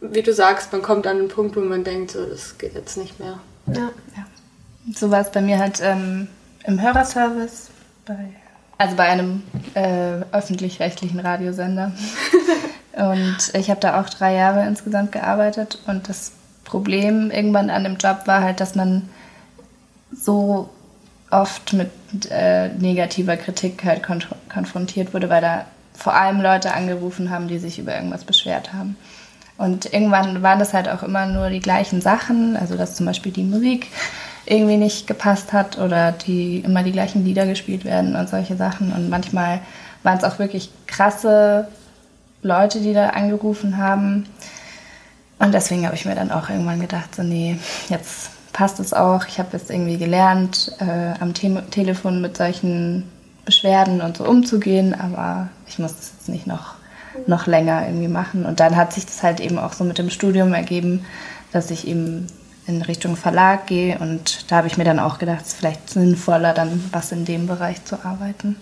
[0.01, 2.97] wie du sagst, man kommt an einen Punkt, wo man denkt, so, das geht jetzt
[2.97, 3.41] nicht mehr.
[3.67, 3.91] ja.
[4.95, 6.29] So war es bei mir halt ähm,
[6.65, 7.69] im Hörerservice,
[8.07, 8.31] bei,
[8.79, 9.43] also bei einem
[9.75, 11.93] äh, öffentlich-rechtlichen Radiosender.
[12.95, 15.79] und ich habe da auch drei Jahre insgesamt gearbeitet.
[15.87, 16.33] Und das
[16.65, 19.11] Problem irgendwann an dem Job war halt, dass man
[20.13, 20.69] so
[21.31, 21.91] oft mit
[22.31, 27.59] äh, negativer Kritik halt kon konfrontiert wurde, weil da vor allem Leute angerufen haben, die
[27.59, 28.97] sich über irgendwas beschwert haben.
[29.59, 33.31] Und irgendwann waren das halt auch immer nur die gleichen Sachen, also dass zum Beispiel
[33.31, 33.89] die Musik
[34.47, 38.91] irgendwie nicht gepasst hat oder die immer die gleichen Lieder gespielt werden und solche Sachen.
[38.93, 39.61] Und manchmal
[40.03, 41.69] waren es auch wirklich krasse
[42.43, 44.27] Leute, die da angerufen haben.
[45.39, 47.59] Und deswegen habe ich mir dann auch irgendwann gedacht, so nee,
[47.91, 49.27] jetzt passt es auch.
[49.27, 53.11] Ich habe jetzt irgendwie gelernt, äh, am Te Telefon mit solchen
[53.45, 56.75] Beschwerden und so umzugehen, aber ich muss das jetzt nicht noch,
[57.27, 58.45] noch länger irgendwie machen.
[58.45, 61.05] Und dann hat sich das halt eben auch so mit dem Studium ergeben,
[61.53, 62.27] dass ich eben
[62.67, 65.91] in Richtung Verlag gehe und da habe ich mir dann auch gedacht, es ist vielleicht
[65.91, 68.57] sinnvoller, dann was in dem Bereich zu arbeiten.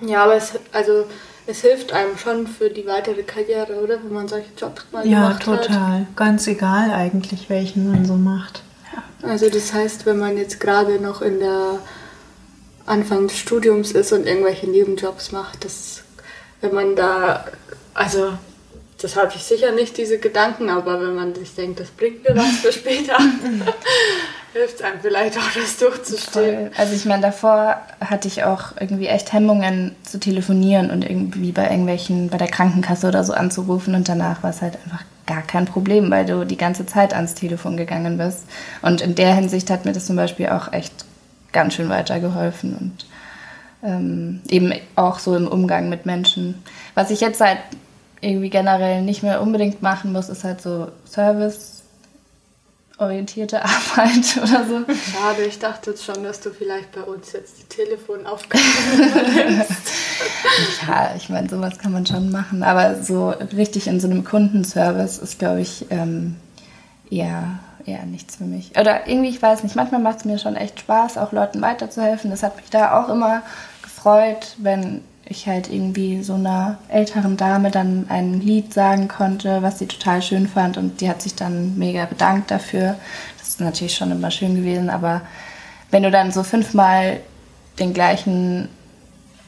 [0.00, 1.04] Ja, aber es, also,
[1.48, 3.98] es hilft einem schon für die weitere Karriere, oder?
[4.04, 5.64] Wenn man solche Jobs mal Ja, gemacht hat.
[5.66, 6.06] total.
[6.14, 8.62] Ganz egal eigentlich, welchen man so macht.
[9.22, 11.78] Also das heißt, wenn man jetzt gerade noch in der
[12.86, 16.02] Anfang des Studiums ist und irgendwelche Nebenjobs macht, das,
[16.60, 17.44] wenn man da,
[17.94, 18.32] also
[19.00, 22.36] das habe ich sicher nicht, diese Gedanken, aber wenn man sich denkt, das bringt mir
[22.36, 23.16] was für später,
[24.52, 26.70] hilft einem vielleicht auch, das durchzustehen.
[26.70, 26.70] Voll.
[26.76, 31.70] Also ich meine, davor hatte ich auch irgendwie echt Hemmungen zu telefonieren und irgendwie bei
[31.70, 35.66] irgendwelchen, bei der Krankenkasse oder so anzurufen und danach war es halt einfach gar kein
[35.66, 38.44] Problem, weil du die ganze Zeit ans Telefon gegangen bist.
[38.80, 41.04] Und in der Hinsicht hat mir das zum Beispiel auch echt
[41.52, 43.06] ganz schön weitergeholfen und
[43.82, 46.62] ähm, eben auch so im Umgang mit Menschen.
[46.94, 47.58] Was ich jetzt halt
[48.20, 50.88] irgendwie generell nicht mehr unbedingt machen muss, ist halt so
[52.98, 54.84] serviceorientierte Arbeit oder so.
[55.12, 58.62] Schade, ich dachte jetzt schon, dass du vielleicht bei uns jetzt die Telefonaufgabe
[58.94, 59.72] übernimmst.
[60.88, 65.18] Ja, ich meine, sowas kann man schon machen, aber so richtig in so einem Kundenservice
[65.18, 66.34] ist, glaube ich, ähm,
[67.08, 68.72] eher, eher nichts für mich.
[68.76, 72.32] Oder irgendwie, ich weiß nicht, manchmal macht es mir schon echt Spaß, auch Leuten weiterzuhelfen.
[72.32, 73.42] Das hat mich da auch immer
[73.82, 79.78] gefreut, wenn ich halt irgendwie so einer älteren Dame dann ein Lied sagen konnte, was
[79.78, 82.96] sie total schön fand und die hat sich dann mega bedankt dafür.
[83.38, 85.20] Das ist natürlich schon immer schön gewesen, aber
[85.90, 87.20] wenn du dann so fünfmal
[87.78, 88.68] den gleichen,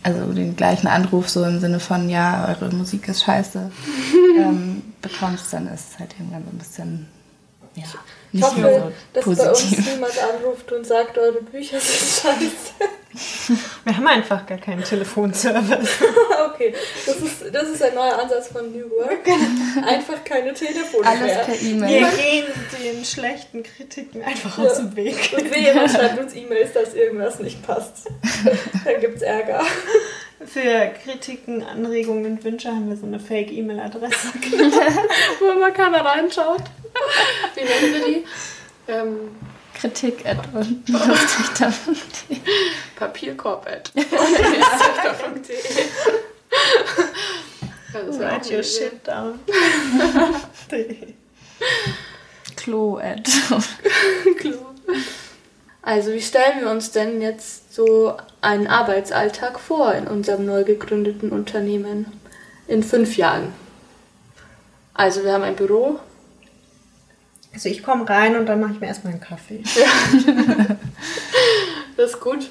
[0.02, 3.70] also den gleichen Anruf so im Sinne von, ja, eure Musik ist scheiße,
[4.38, 7.08] ähm, bekommst, dann ist es halt irgendwann so ein bisschen,
[7.74, 7.84] ja,
[8.32, 9.94] Ich nicht mehr hoffe, so dass bei uns positiv.
[9.94, 12.90] niemand anruft und sagt, eure Bücher sind scheiße.
[13.84, 15.98] Wir haben einfach gar keinen Telefonservice.
[16.52, 16.72] okay,
[17.06, 19.26] das ist, das ist ein neuer Ansatz von New Work.
[19.86, 21.38] Einfach keine Telefone Alles mehr.
[21.44, 22.06] per Wir E-Mail.
[22.16, 22.44] gehen
[22.84, 24.64] den schlechten Kritiken einfach Ja.
[24.70, 25.32] aus dem Weg.
[25.36, 28.06] Und wehe, man schreibt uns E-Mails, dass irgendwas nicht passt.
[28.84, 29.60] Dann gibt's Ärger.
[30.46, 34.28] Für Kritiken, Anregungen und Wünsche haben wir so eine Fake-E-Mail-Adresse.
[35.40, 36.62] Wo immer keiner reinschaut.
[37.54, 38.24] Wie nennen wir die?
[38.88, 39.30] Ähm,
[39.80, 40.38] Kritik at
[42.96, 43.66] Papierkorb.
[47.92, 49.40] Auch Write your shit down.
[52.56, 53.28] Klo at.
[54.38, 54.58] Klo.
[55.82, 61.30] Also, wie stellen wir uns denn jetzt so einen Arbeitsalltag vor in unserem neu gegründeten
[61.30, 62.06] Unternehmen
[62.68, 63.54] in fünf Jahren?
[64.94, 65.98] Also, wir haben ein Büro.
[67.52, 69.62] Also ich komme rein und dann mache ich mir erstmal einen Kaffee.
[71.96, 72.48] Das ist gut.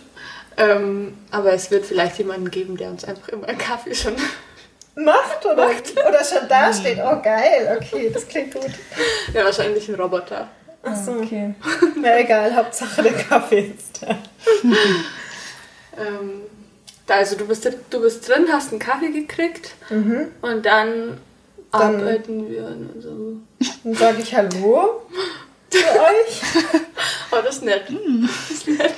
[0.57, 4.13] Ähm, aber es wird vielleicht jemanden geben, der uns einfach immer einen Kaffee schon.
[4.95, 5.69] Macht oder,
[6.07, 6.99] oder schon da steht.
[6.99, 8.69] Oh geil, okay, das klingt gut.
[9.33, 10.49] Ja, wahrscheinlich ein Roboter.
[10.83, 11.55] Achso, Okay.
[11.95, 14.17] na egal, Hauptsache der Kaffee ist da.
[15.97, 16.41] Ähm,
[17.07, 19.73] da- also, du bist, du bist drin, hast einen Kaffee gekriegt
[20.41, 21.17] und dann,
[21.71, 23.47] Dann- arbeiten wir an unserem.
[23.84, 25.01] Dann sage ich Hallo
[25.69, 26.41] zu euch
[27.32, 27.84] Oh, das ist nett.
[27.88, 28.93] Das ist nett.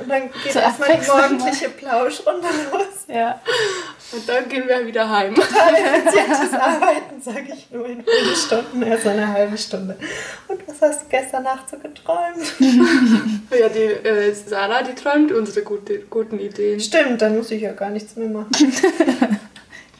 [0.00, 2.84] und dann geht Zur erstmal die morgendliche Plauschrunde los.
[3.08, 3.40] Ja.
[4.12, 5.34] Und dann gehen wir wieder heim.
[5.34, 9.96] Total effizientes Arbeiten, sage ich nur in fünf Stunden, erst eine halbe Stunde.
[10.48, 12.52] Und was hast du gestern Nacht so geträumt?
[13.58, 13.78] Ja, die
[14.08, 16.78] äh, Sarah, die träumt unsere gute, guten Ideen.
[16.80, 18.48] Stimmt, dann muss ich ja gar nichts mehr machen.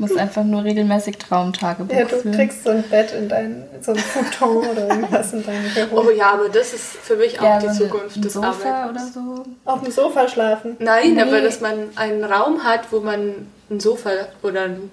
[0.00, 2.34] Muss einfach nur regelmäßig Traumtagebuch Ja, du führen.
[2.34, 6.04] kriegst so ein Bett in dein, so ein Futon oder irgendwas in deinem Büro.
[6.06, 8.48] Oh ja, aber das ist für mich auch ja, die so Zukunft ein des Sofa
[8.48, 9.16] Arbeitens.
[9.16, 9.44] oder so.
[9.66, 10.76] Auf dem Sofa schlafen.
[10.78, 11.22] Nein, Nee.
[11.22, 14.10] aber dass man einen Raum hat, wo man ein Sofa
[14.42, 14.90] oder ein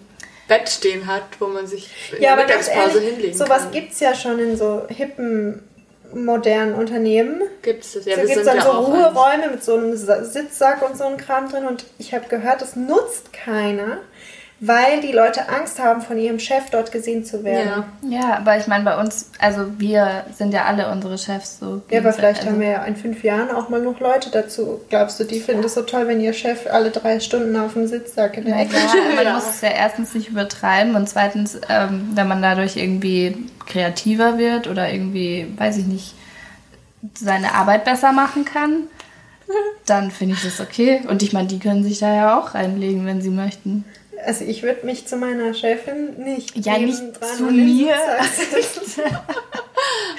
[0.50, 3.72] Bett stehen hat, wo man sich in Ja, der Mittagspause ehrlich, hinlegen sowas kann.
[3.72, 5.62] gibt es ja schon in so hippen,
[6.14, 7.42] modernen Unternehmen.
[7.62, 8.06] Gibt's das?
[8.06, 8.98] Ja, da wir gibt es dann ja so auch eins.
[9.16, 11.66] Ruheräume mit so einem Sa- Sitzsack und so einem Kram drin.
[11.66, 13.98] Und ich habe gehört, das nutzt keiner,
[14.60, 17.86] weil die Leute Angst haben, von ihrem Chef dort gesehen zu werden.
[18.02, 18.20] Ja.
[18.20, 21.84] Ja, aber ich meine, bei uns, also wir sind ja alle unsere Chefs so.
[21.92, 24.82] Ja, aber vielleicht also, haben wir ja in fünf Jahren auch mal noch Leute dazu.
[24.90, 27.88] Glaubst du, die finden es so toll, wenn ihr Chef alle drei Stunden auf dem
[27.88, 28.76] Sitzsack in der Ja, Ecke
[29.16, 29.34] man Ja.
[29.36, 34.68] muss es ja erstens nicht übertreiben und zweitens, ähm, wenn man dadurch irgendwie kreativer wird
[34.68, 36.16] oder irgendwie, weiß ich nicht,
[37.14, 38.88] seine Arbeit besser machen kann,
[39.86, 41.02] dann finde ich das okay.
[41.08, 43.86] Und ich meine, die können sich da ja auch reinlegen, wenn sie möchten.
[44.26, 47.96] Also ich würde mich zu meiner Chefin nicht Ja, nicht zu mir.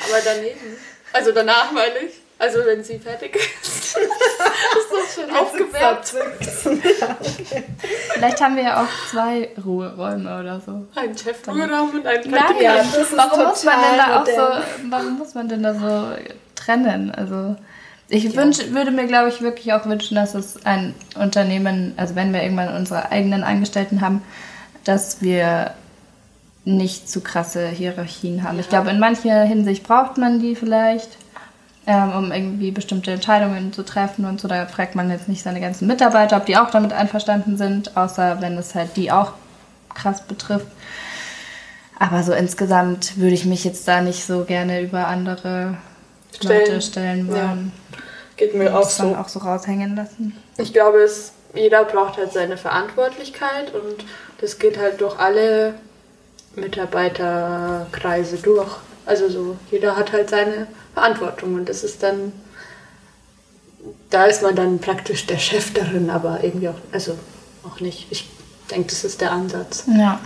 [0.09, 0.77] Aber daneben.
[1.13, 2.15] Also danach meine ich.
[2.39, 3.97] Also wenn sie fertig ist.
[3.97, 6.05] ist das schon aufgewärmt.
[8.15, 10.87] Vielleicht haben wir ja auch zwei Ruheräume oder so.
[10.95, 12.85] Ein Chefruheraum und ein Nein, Ja,
[13.17, 17.11] warum muss man denn da auch so, warum muss man denn da so trennen?
[17.11, 17.57] Also
[18.09, 22.33] ich wünsch, würde mir, glaube ich, wirklich auch wünschen, dass es ein Unternehmen, also wenn
[22.33, 24.23] wir irgendwann unsere eigenen Angestellten haben,
[24.85, 25.73] dass wir
[26.65, 28.59] nicht zu krasse Hierarchien haben.
[28.59, 31.11] Ich glaube, in mancher Hinsicht braucht man die vielleicht,
[31.87, 34.49] ähm, um irgendwie bestimmte Entscheidungen zu treffen und so.
[34.49, 38.41] Da fragt man jetzt nicht seine ganzen Mitarbeiter, ob die auch damit einverstanden sind, außer
[38.41, 39.33] wenn es halt die auch
[39.95, 40.67] krass betrifft.
[41.99, 45.77] Aber so insgesamt würde ich mich jetzt da nicht so gerne über andere
[46.35, 46.61] Stellen.
[46.61, 47.73] Leute stellen wollen.
[48.39, 49.17] Geht mir auch Das dann so.
[49.17, 50.35] auch so raushängen lassen.
[50.57, 54.05] Ich glaube, es, jeder braucht halt seine Verantwortlichkeit und
[54.41, 55.75] das geht halt durch alle
[56.55, 58.71] Mitarbeiterkreise durch.
[59.05, 62.33] Also so, jeder hat halt seine Verantwortung und das ist dann,
[64.11, 67.19] da ist man dann praktisch der Chef darin, aber irgendwie auch, also
[67.67, 68.07] auch nicht.
[68.11, 68.29] Ich
[68.71, 69.85] denke, das ist der Ansatz.
[69.87, 70.21] Ja.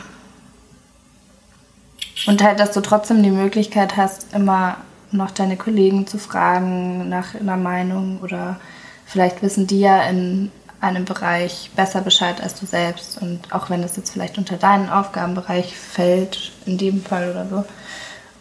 [2.26, 4.76] Und halt, dass du trotzdem die Möglichkeit hast, immer
[5.12, 8.58] noch deine Kollegen zu fragen nach einer Meinung oder
[9.06, 13.82] vielleicht wissen die ja in einem Bereich besser Bescheid als du selbst und auch wenn
[13.84, 17.64] es jetzt vielleicht unter deinen Aufgabenbereich fällt, in dem Fall oder so.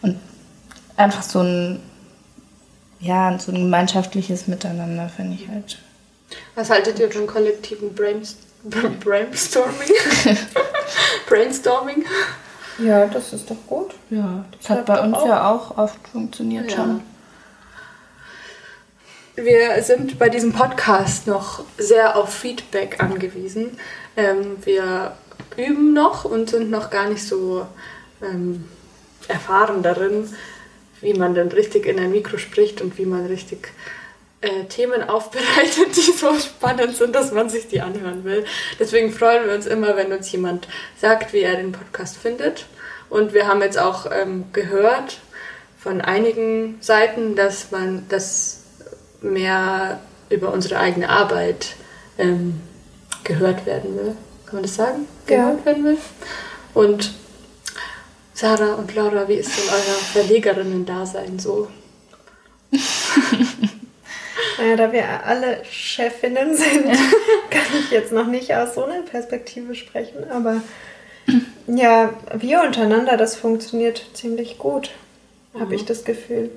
[0.01, 0.19] Und
[0.97, 1.79] einfach so ein,
[2.99, 5.77] ja, so ein gemeinschaftliches Miteinander finde ich halt.
[6.55, 8.37] Was haltet ihr von kollektiven Brains
[9.03, 9.89] Brainstorming?
[11.27, 12.05] Brainstorming?
[12.79, 13.93] Ja, das ist doch gut.
[14.09, 15.27] Ja, das Klappt hat bei uns auch.
[15.27, 16.77] ja auch oft funktioniert Ja.
[16.77, 17.01] schon.
[19.35, 23.77] Wir sind bei diesem Podcast noch sehr auf Feedback angewiesen.
[24.17, 25.13] Ähm, wir
[25.57, 27.65] üben noch und sind noch gar nicht so
[28.21, 28.65] ähm,
[29.27, 30.29] erfahren darin,
[30.99, 33.69] wie man denn richtig in ein Mikro spricht und wie man richtig
[34.41, 38.45] äh, Themen aufbereitet, die so spannend sind, dass man sich die anhören will.
[38.79, 40.67] Deswegen freuen wir uns immer, wenn uns jemand
[40.99, 42.65] sagt, wie er den Podcast findet.
[43.09, 45.19] Und wir haben jetzt auch ähm, gehört
[45.77, 48.61] von einigen Seiten, dass man das
[49.21, 49.99] mehr
[50.29, 51.75] über unsere eigene Arbeit
[52.17, 52.61] ähm,
[53.23, 54.15] gehört werden will.
[54.45, 55.07] Kann man das sagen?
[55.27, 55.37] Ja.
[55.37, 55.97] Gehört werden will.
[56.73, 57.13] Und
[58.33, 61.67] Sarah und Laura, wie ist denn euer Verlegerinnen-Dasein so?
[64.61, 66.85] Naja, da wir alle Chefinnen sind,
[67.49, 70.61] kann ich jetzt noch nicht aus so einer Perspektive sprechen, aber
[71.67, 74.91] ja, wir untereinander, das funktioniert ziemlich gut,
[75.59, 76.51] habe ich das Gefühl.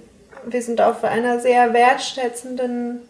[0.45, 3.01] Wir sind auf einer sehr wertschätzenden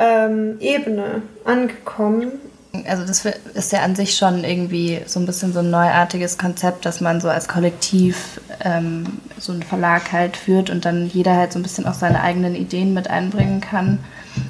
[0.00, 2.40] ähm, Ebene angekommen.
[2.86, 6.86] Also das ist ja an sich schon irgendwie so ein bisschen so ein neuartiges Konzept,
[6.86, 11.52] dass man so als Kollektiv ähm, so einen Verlag halt führt und dann jeder halt
[11.52, 13.98] so ein bisschen auch seine eigenen Ideen mit einbringen kann.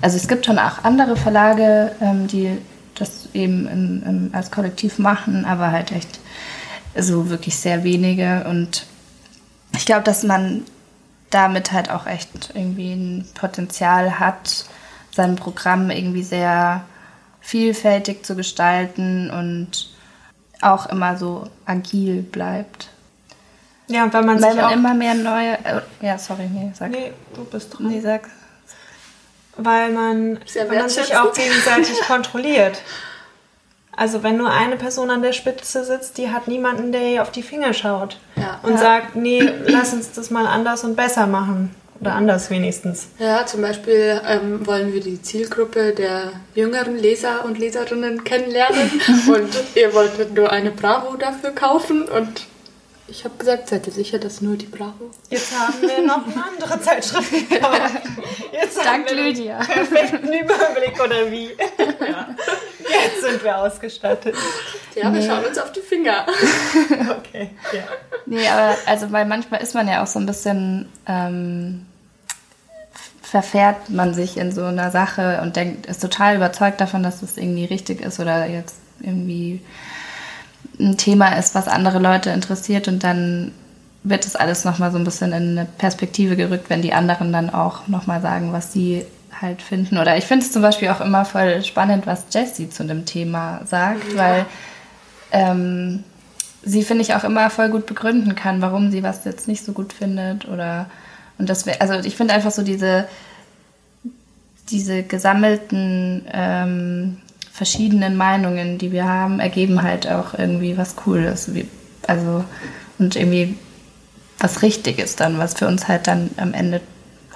[0.02, 2.58] Also es gibt schon auch andere Verlage, ähm, die
[2.94, 6.20] das eben im, im, als Kollektiv machen, aber halt echt
[6.96, 8.44] so wirklich sehr wenige.
[8.48, 8.86] Und
[9.74, 10.64] ich glaube, dass man
[11.30, 14.66] damit halt auch echt irgendwie ein Potenzial hat,
[15.12, 16.84] sein Programm irgendwie sehr
[17.40, 19.88] vielfältig zu gestalten und
[20.60, 22.88] auch immer so agil bleibt.
[23.88, 25.52] Ja, und weil man Weil sich man auch, immer mehr neue.
[25.64, 26.90] Äh, ja, sorry, nee, sag.
[26.90, 27.88] Nee, du bist dran.
[27.88, 28.28] Nee, sag.
[29.56, 32.80] weil man, weil man sich auch gegenseitig kontrolliert.
[33.96, 37.30] Also wenn nur eine Person an der Spitze sitzt, die hat niemanden, der ihr auf
[37.32, 38.60] die Finger schaut Ja.
[38.62, 38.78] und Ja.
[38.78, 41.74] sagt, nee, lass uns das mal anders und besser machen.
[42.00, 43.08] Oder anders wenigstens.
[43.18, 48.90] Ja, zum Beispiel ähm, wollen wir die Zielgruppe der jüngeren Leser und Leserinnen kennenlernen
[49.28, 52.46] und ihr wolltet nur eine Bravo dafür kaufen und
[53.10, 55.10] ich habe gesagt, seid ihr sicher, dass nur die Bravo?
[55.30, 57.80] Jetzt haben wir noch eine andere Zeitschrift gekauft.
[58.52, 59.58] Jetzt haben Dank Lydia.
[59.58, 61.46] perfekten Überblick oder wie.
[61.48, 62.28] Ja.
[62.78, 64.36] Jetzt sind wir ausgestattet.
[64.94, 66.24] Ja, wir schauen uns auf die Finger.
[67.10, 67.82] Okay, ja.
[68.26, 71.86] Nee, aber also weil manchmal ist man ja auch so ein bisschen ähm,
[73.30, 77.36] verfährt man sich in so einer Sache und denkt, ist total überzeugt davon, dass es
[77.36, 79.60] irgendwie richtig ist oder jetzt irgendwie
[80.80, 83.52] ein Thema ist, was andere Leute interessiert und dann
[84.02, 87.50] wird das alles nochmal so ein bisschen in eine Perspektive gerückt, wenn die anderen dann
[87.50, 89.04] auch nochmal sagen, was sie
[89.40, 89.98] halt finden.
[89.98, 93.60] Oder ich finde es zum Beispiel auch immer voll spannend, was Jessie zu dem Thema
[93.64, 94.44] sagt, weil
[95.30, 96.02] ähm,
[96.64, 99.72] sie, finde ich, auch immer voll gut begründen kann, warum sie was jetzt nicht so
[99.72, 100.86] gut findet oder
[101.40, 103.08] und das wär, also ich finde einfach so diese
[104.70, 107.16] diese gesammelten ähm,
[107.52, 111.54] verschiedenen Meinungen, die wir haben, ergeben halt auch irgendwie was Cooles.
[111.54, 111.66] Wie,
[112.06, 112.44] also,
[112.98, 113.56] und irgendwie
[114.38, 116.80] was Richtiges dann, was für uns halt dann am Ende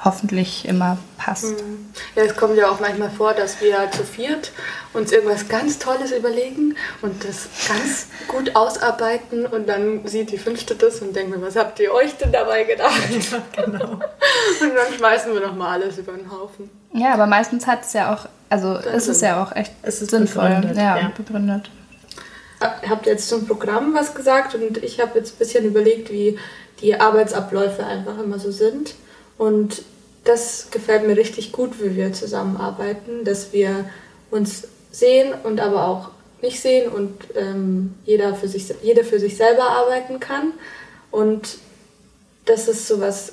[0.04, 1.44] hoffentlich immer passt.
[1.44, 1.86] Mhm.
[2.14, 4.52] Ja, es kommt ja auch manchmal vor, dass wir zu viert
[4.94, 10.74] uns irgendwas ganz Tolles überlegen und das ganz gut ausarbeiten und dann sieht die fünfte
[10.74, 12.94] das und denkt mir, was habt ihr euch denn dabei gedacht?
[13.32, 13.84] Ja, genau.
[14.60, 16.68] Und dann schmeißen wir nochmal alles über den Haufen.
[16.92, 20.02] Ja, aber meistens hat es ja auch, also dann ist es ja auch echt es
[20.02, 21.12] ist sinnvoll begründet, ja, ja.
[21.16, 21.70] begründet.
[22.60, 26.38] Ihr habt jetzt zum Programm was gesagt und ich habe jetzt ein bisschen überlegt, wie
[26.80, 28.94] die Arbeitsabläufe einfach immer so sind.
[29.38, 29.82] Und
[30.24, 33.88] das gefällt mir richtig gut, wie wir zusammenarbeiten, dass wir
[34.30, 36.10] uns sehen und aber auch
[36.40, 40.52] nicht sehen und ähm, jeder, für sich, jeder für sich selber arbeiten kann.
[41.10, 41.58] Und
[42.44, 43.32] das ist so was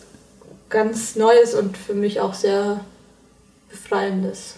[0.69, 2.81] ganz Neues und für mich auch sehr
[3.69, 4.55] Befreiendes.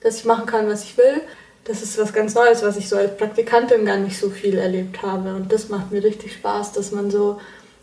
[0.00, 1.20] Dass ich machen kann, was ich will,
[1.64, 5.02] das ist was ganz Neues, was ich so als Praktikantin gar nicht so viel erlebt
[5.02, 5.34] habe.
[5.34, 7.40] Und das macht mir richtig Spaß, dass man so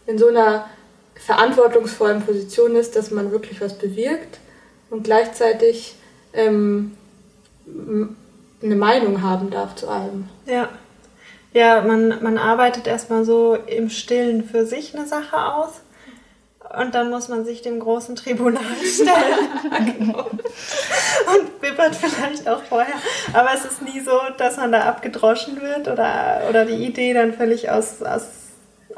[0.07, 0.65] in so einer
[1.16, 4.39] verantwortungsvollen Position ist, dass man wirklich was bewirkt
[4.89, 5.95] und gleichzeitig
[6.34, 6.95] ähm,
[8.61, 10.30] eine Meinung haben darf zu allem.
[10.45, 10.70] Ja.
[11.53, 15.82] Ja, man, man arbeitet erstmal so im Stillen für sich eine Sache aus
[16.78, 20.13] und dann muss man sich dem großen Tribunal stellen.
[20.13, 22.95] und bibbert vielleicht auch vorher.
[23.34, 27.34] Aber es ist nie so, dass man da abgedroschen wird oder, oder die Idee dann
[27.34, 28.28] völlig aus, aus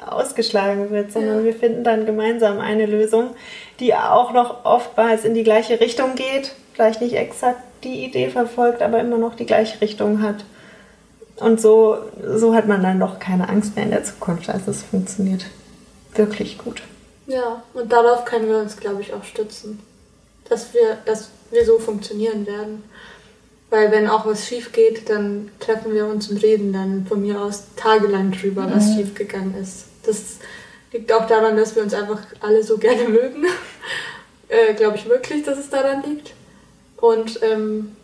[0.06, 1.46] ausgeschlagen wird, sondern ja.
[1.46, 3.32] wir finden dann gemeinsam eine Lösung,
[3.80, 8.82] die auch noch oftmals in die gleiche Richtung geht, vielleicht nicht exakt die Idee verfolgt,
[8.82, 10.46] aber immer noch die gleiche Richtung hat.
[11.38, 11.98] Und so,
[12.36, 14.50] so hat man dann doch keine Angst mehr in der Zukunft.
[14.50, 15.46] Also es funktioniert
[16.16, 16.82] wirklich gut.
[17.28, 19.80] Ja, und darauf können wir uns, glaube ich, auch stützen.
[20.50, 22.84] Dass wir, dass wir so funktionieren werden.
[23.70, 27.42] Weil wenn auch was schief geht, dann treffen wir uns und reden dann von mir
[27.42, 28.76] aus tagelang drüber, mhm.
[28.76, 29.87] was schief gegangen ist.
[30.08, 30.38] Das
[30.92, 33.46] liegt auch daran, dass wir uns einfach alle so gerne mögen.
[34.48, 36.34] äh, Glaube ich wirklich, dass es daran liegt.
[36.98, 37.96] Und ähm,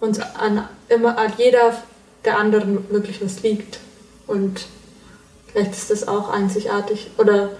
[0.00, 1.76] uns an immer an jeder
[2.24, 3.80] der anderen wirklich was liegt.
[4.26, 4.66] Und
[5.46, 7.10] vielleicht ist das auch einzigartig.
[7.18, 7.50] Oder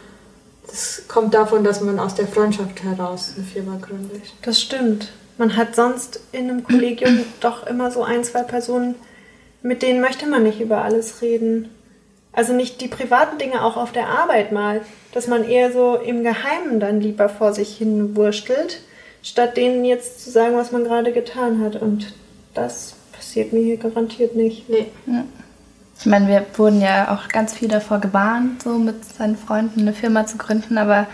[0.66, 4.22] das kommt davon, dass man aus der Freundschaft heraus eine Firma gründet.
[4.42, 5.12] Das stimmt.
[5.38, 8.96] Man hat sonst in einem Kollegium doch immer so ein, zwei Personen,
[9.62, 11.70] mit denen möchte man nicht über alles reden.
[12.38, 16.22] Also nicht die privaten Dinge auch auf der Arbeit mal, dass man eher so im
[16.22, 18.80] Geheimen dann lieber vor sich hin wurstelt,
[19.24, 21.82] statt denen jetzt zu sagen, was man gerade getan hat.
[21.82, 22.14] Und
[22.54, 24.68] das passiert mir hier garantiert nicht.
[24.68, 24.86] Nee.
[25.06, 25.24] Ja.
[25.98, 29.92] Ich meine, wir wurden ja auch ganz viel davor gewarnt, so mit seinen Freunden eine
[29.92, 31.08] Firma zu gründen, aber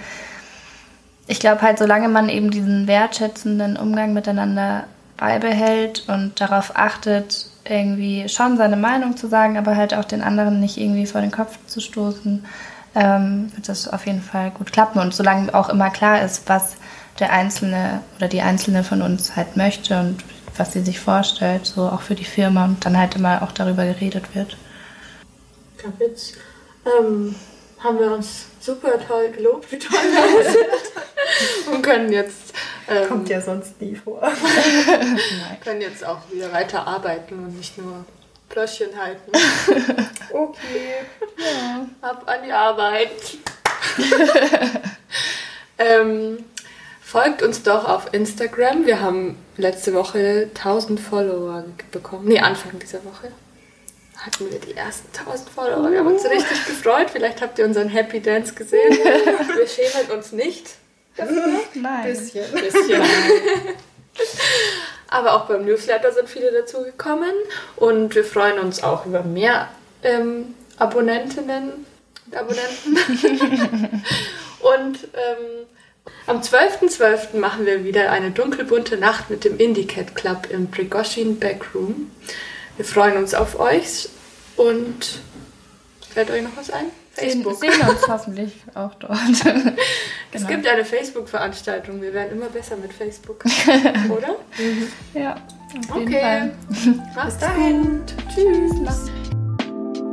[1.27, 4.85] ich glaube halt, solange man eben diesen wertschätzenden Umgang miteinander
[5.17, 10.61] beibehält und darauf achtet, irgendwie schon seine Meinung zu sagen, aber halt auch den anderen
[10.61, 12.45] nicht irgendwie vor den Kopf zu stoßen,
[12.95, 15.01] ähm, wird das auf jeden Fall gut klappen.
[15.01, 16.77] Und solange auch immer klar ist, was
[17.19, 20.25] der Einzelne oder die Einzelne von uns halt möchte und
[20.57, 23.85] was sie sich vorstellt, so auch für die Firma und dann halt immer auch darüber
[23.85, 24.57] geredet wird.
[25.99, 26.35] Jetzt
[26.87, 27.35] ähm,
[27.83, 31.75] haben wir uns super toll gelobt, wie toll wir sind.
[31.75, 32.55] und können jetzt.
[32.89, 34.21] Ähm, Kommt ja sonst nie vor.
[35.63, 38.05] können jetzt auch wieder weiter arbeiten und nicht nur
[38.49, 39.33] Plöschchen halten.
[40.33, 41.05] okay.
[41.39, 41.87] Ja.
[42.03, 43.39] Ab an die Arbeit.
[45.79, 46.45] ähm,
[47.01, 48.87] folgt uns doch auf Instagram.
[48.87, 52.29] Wir haben letzte Woche 1000 Follower bekommen.
[52.29, 53.33] Nee, Anfang dieser Woche
[54.25, 55.91] hatten wir die ersten 1000 Follower.
[55.91, 57.09] Wir haben uns richtig gefreut.
[57.13, 58.93] Vielleicht habt ihr unseren Happy Dance gesehen.
[58.93, 60.77] Wir schämen uns nicht.
[61.75, 62.05] Nein.
[62.05, 62.51] Bisschen.
[62.53, 63.03] Bisschen.
[65.09, 67.33] Aber auch beim Newsletter sind viele dazugekommen
[67.77, 69.69] und wir freuen uns auch über mehr
[70.03, 71.87] ähm, Abonnentinnen
[72.27, 72.97] und Abonnenten.
[74.61, 75.67] und ähm,
[76.27, 76.99] am 12.12.
[76.99, 77.37] .12.
[77.37, 82.11] machen wir wieder eine dunkelbunte Nacht mit dem Indicat Club im Prigoshin Backroom.
[82.77, 84.09] Wir freuen uns auf euch
[84.57, 85.21] und
[86.13, 86.87] fällt euch noch was ein?
[87.15, 87.63] Facebook.
[87.63, 89.19] Wir sehen uns hoffentlich auch dort.
[89.45, 89.73] genau.
[90.33, 92.03] Es gibt eine Facebook-Veranstaltung.
[92.03, 93.45] Wir werden immer besser mit Facebook.
[94.11, 94.37] Oder?
[94.59, 94.89] Mhm.
[95.15, 95.35] Ja,
[95.91, 96.21] auf jeden okay.
[96.21, 97.25] Fall.
[97.25, 97.83] Bis dahin.
[97.83, 98.15] Gut.
[98.35, 99.11] Tschüss.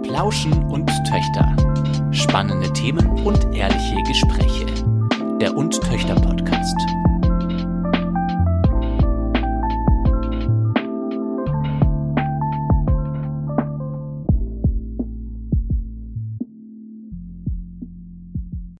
[0.04, 1.56] Plauschen und Töchter.
[2.12, 4.66] Spannende Themen und ehrliche Gespräche.
[5.40, 6.76] Der Und Töchter Podcast.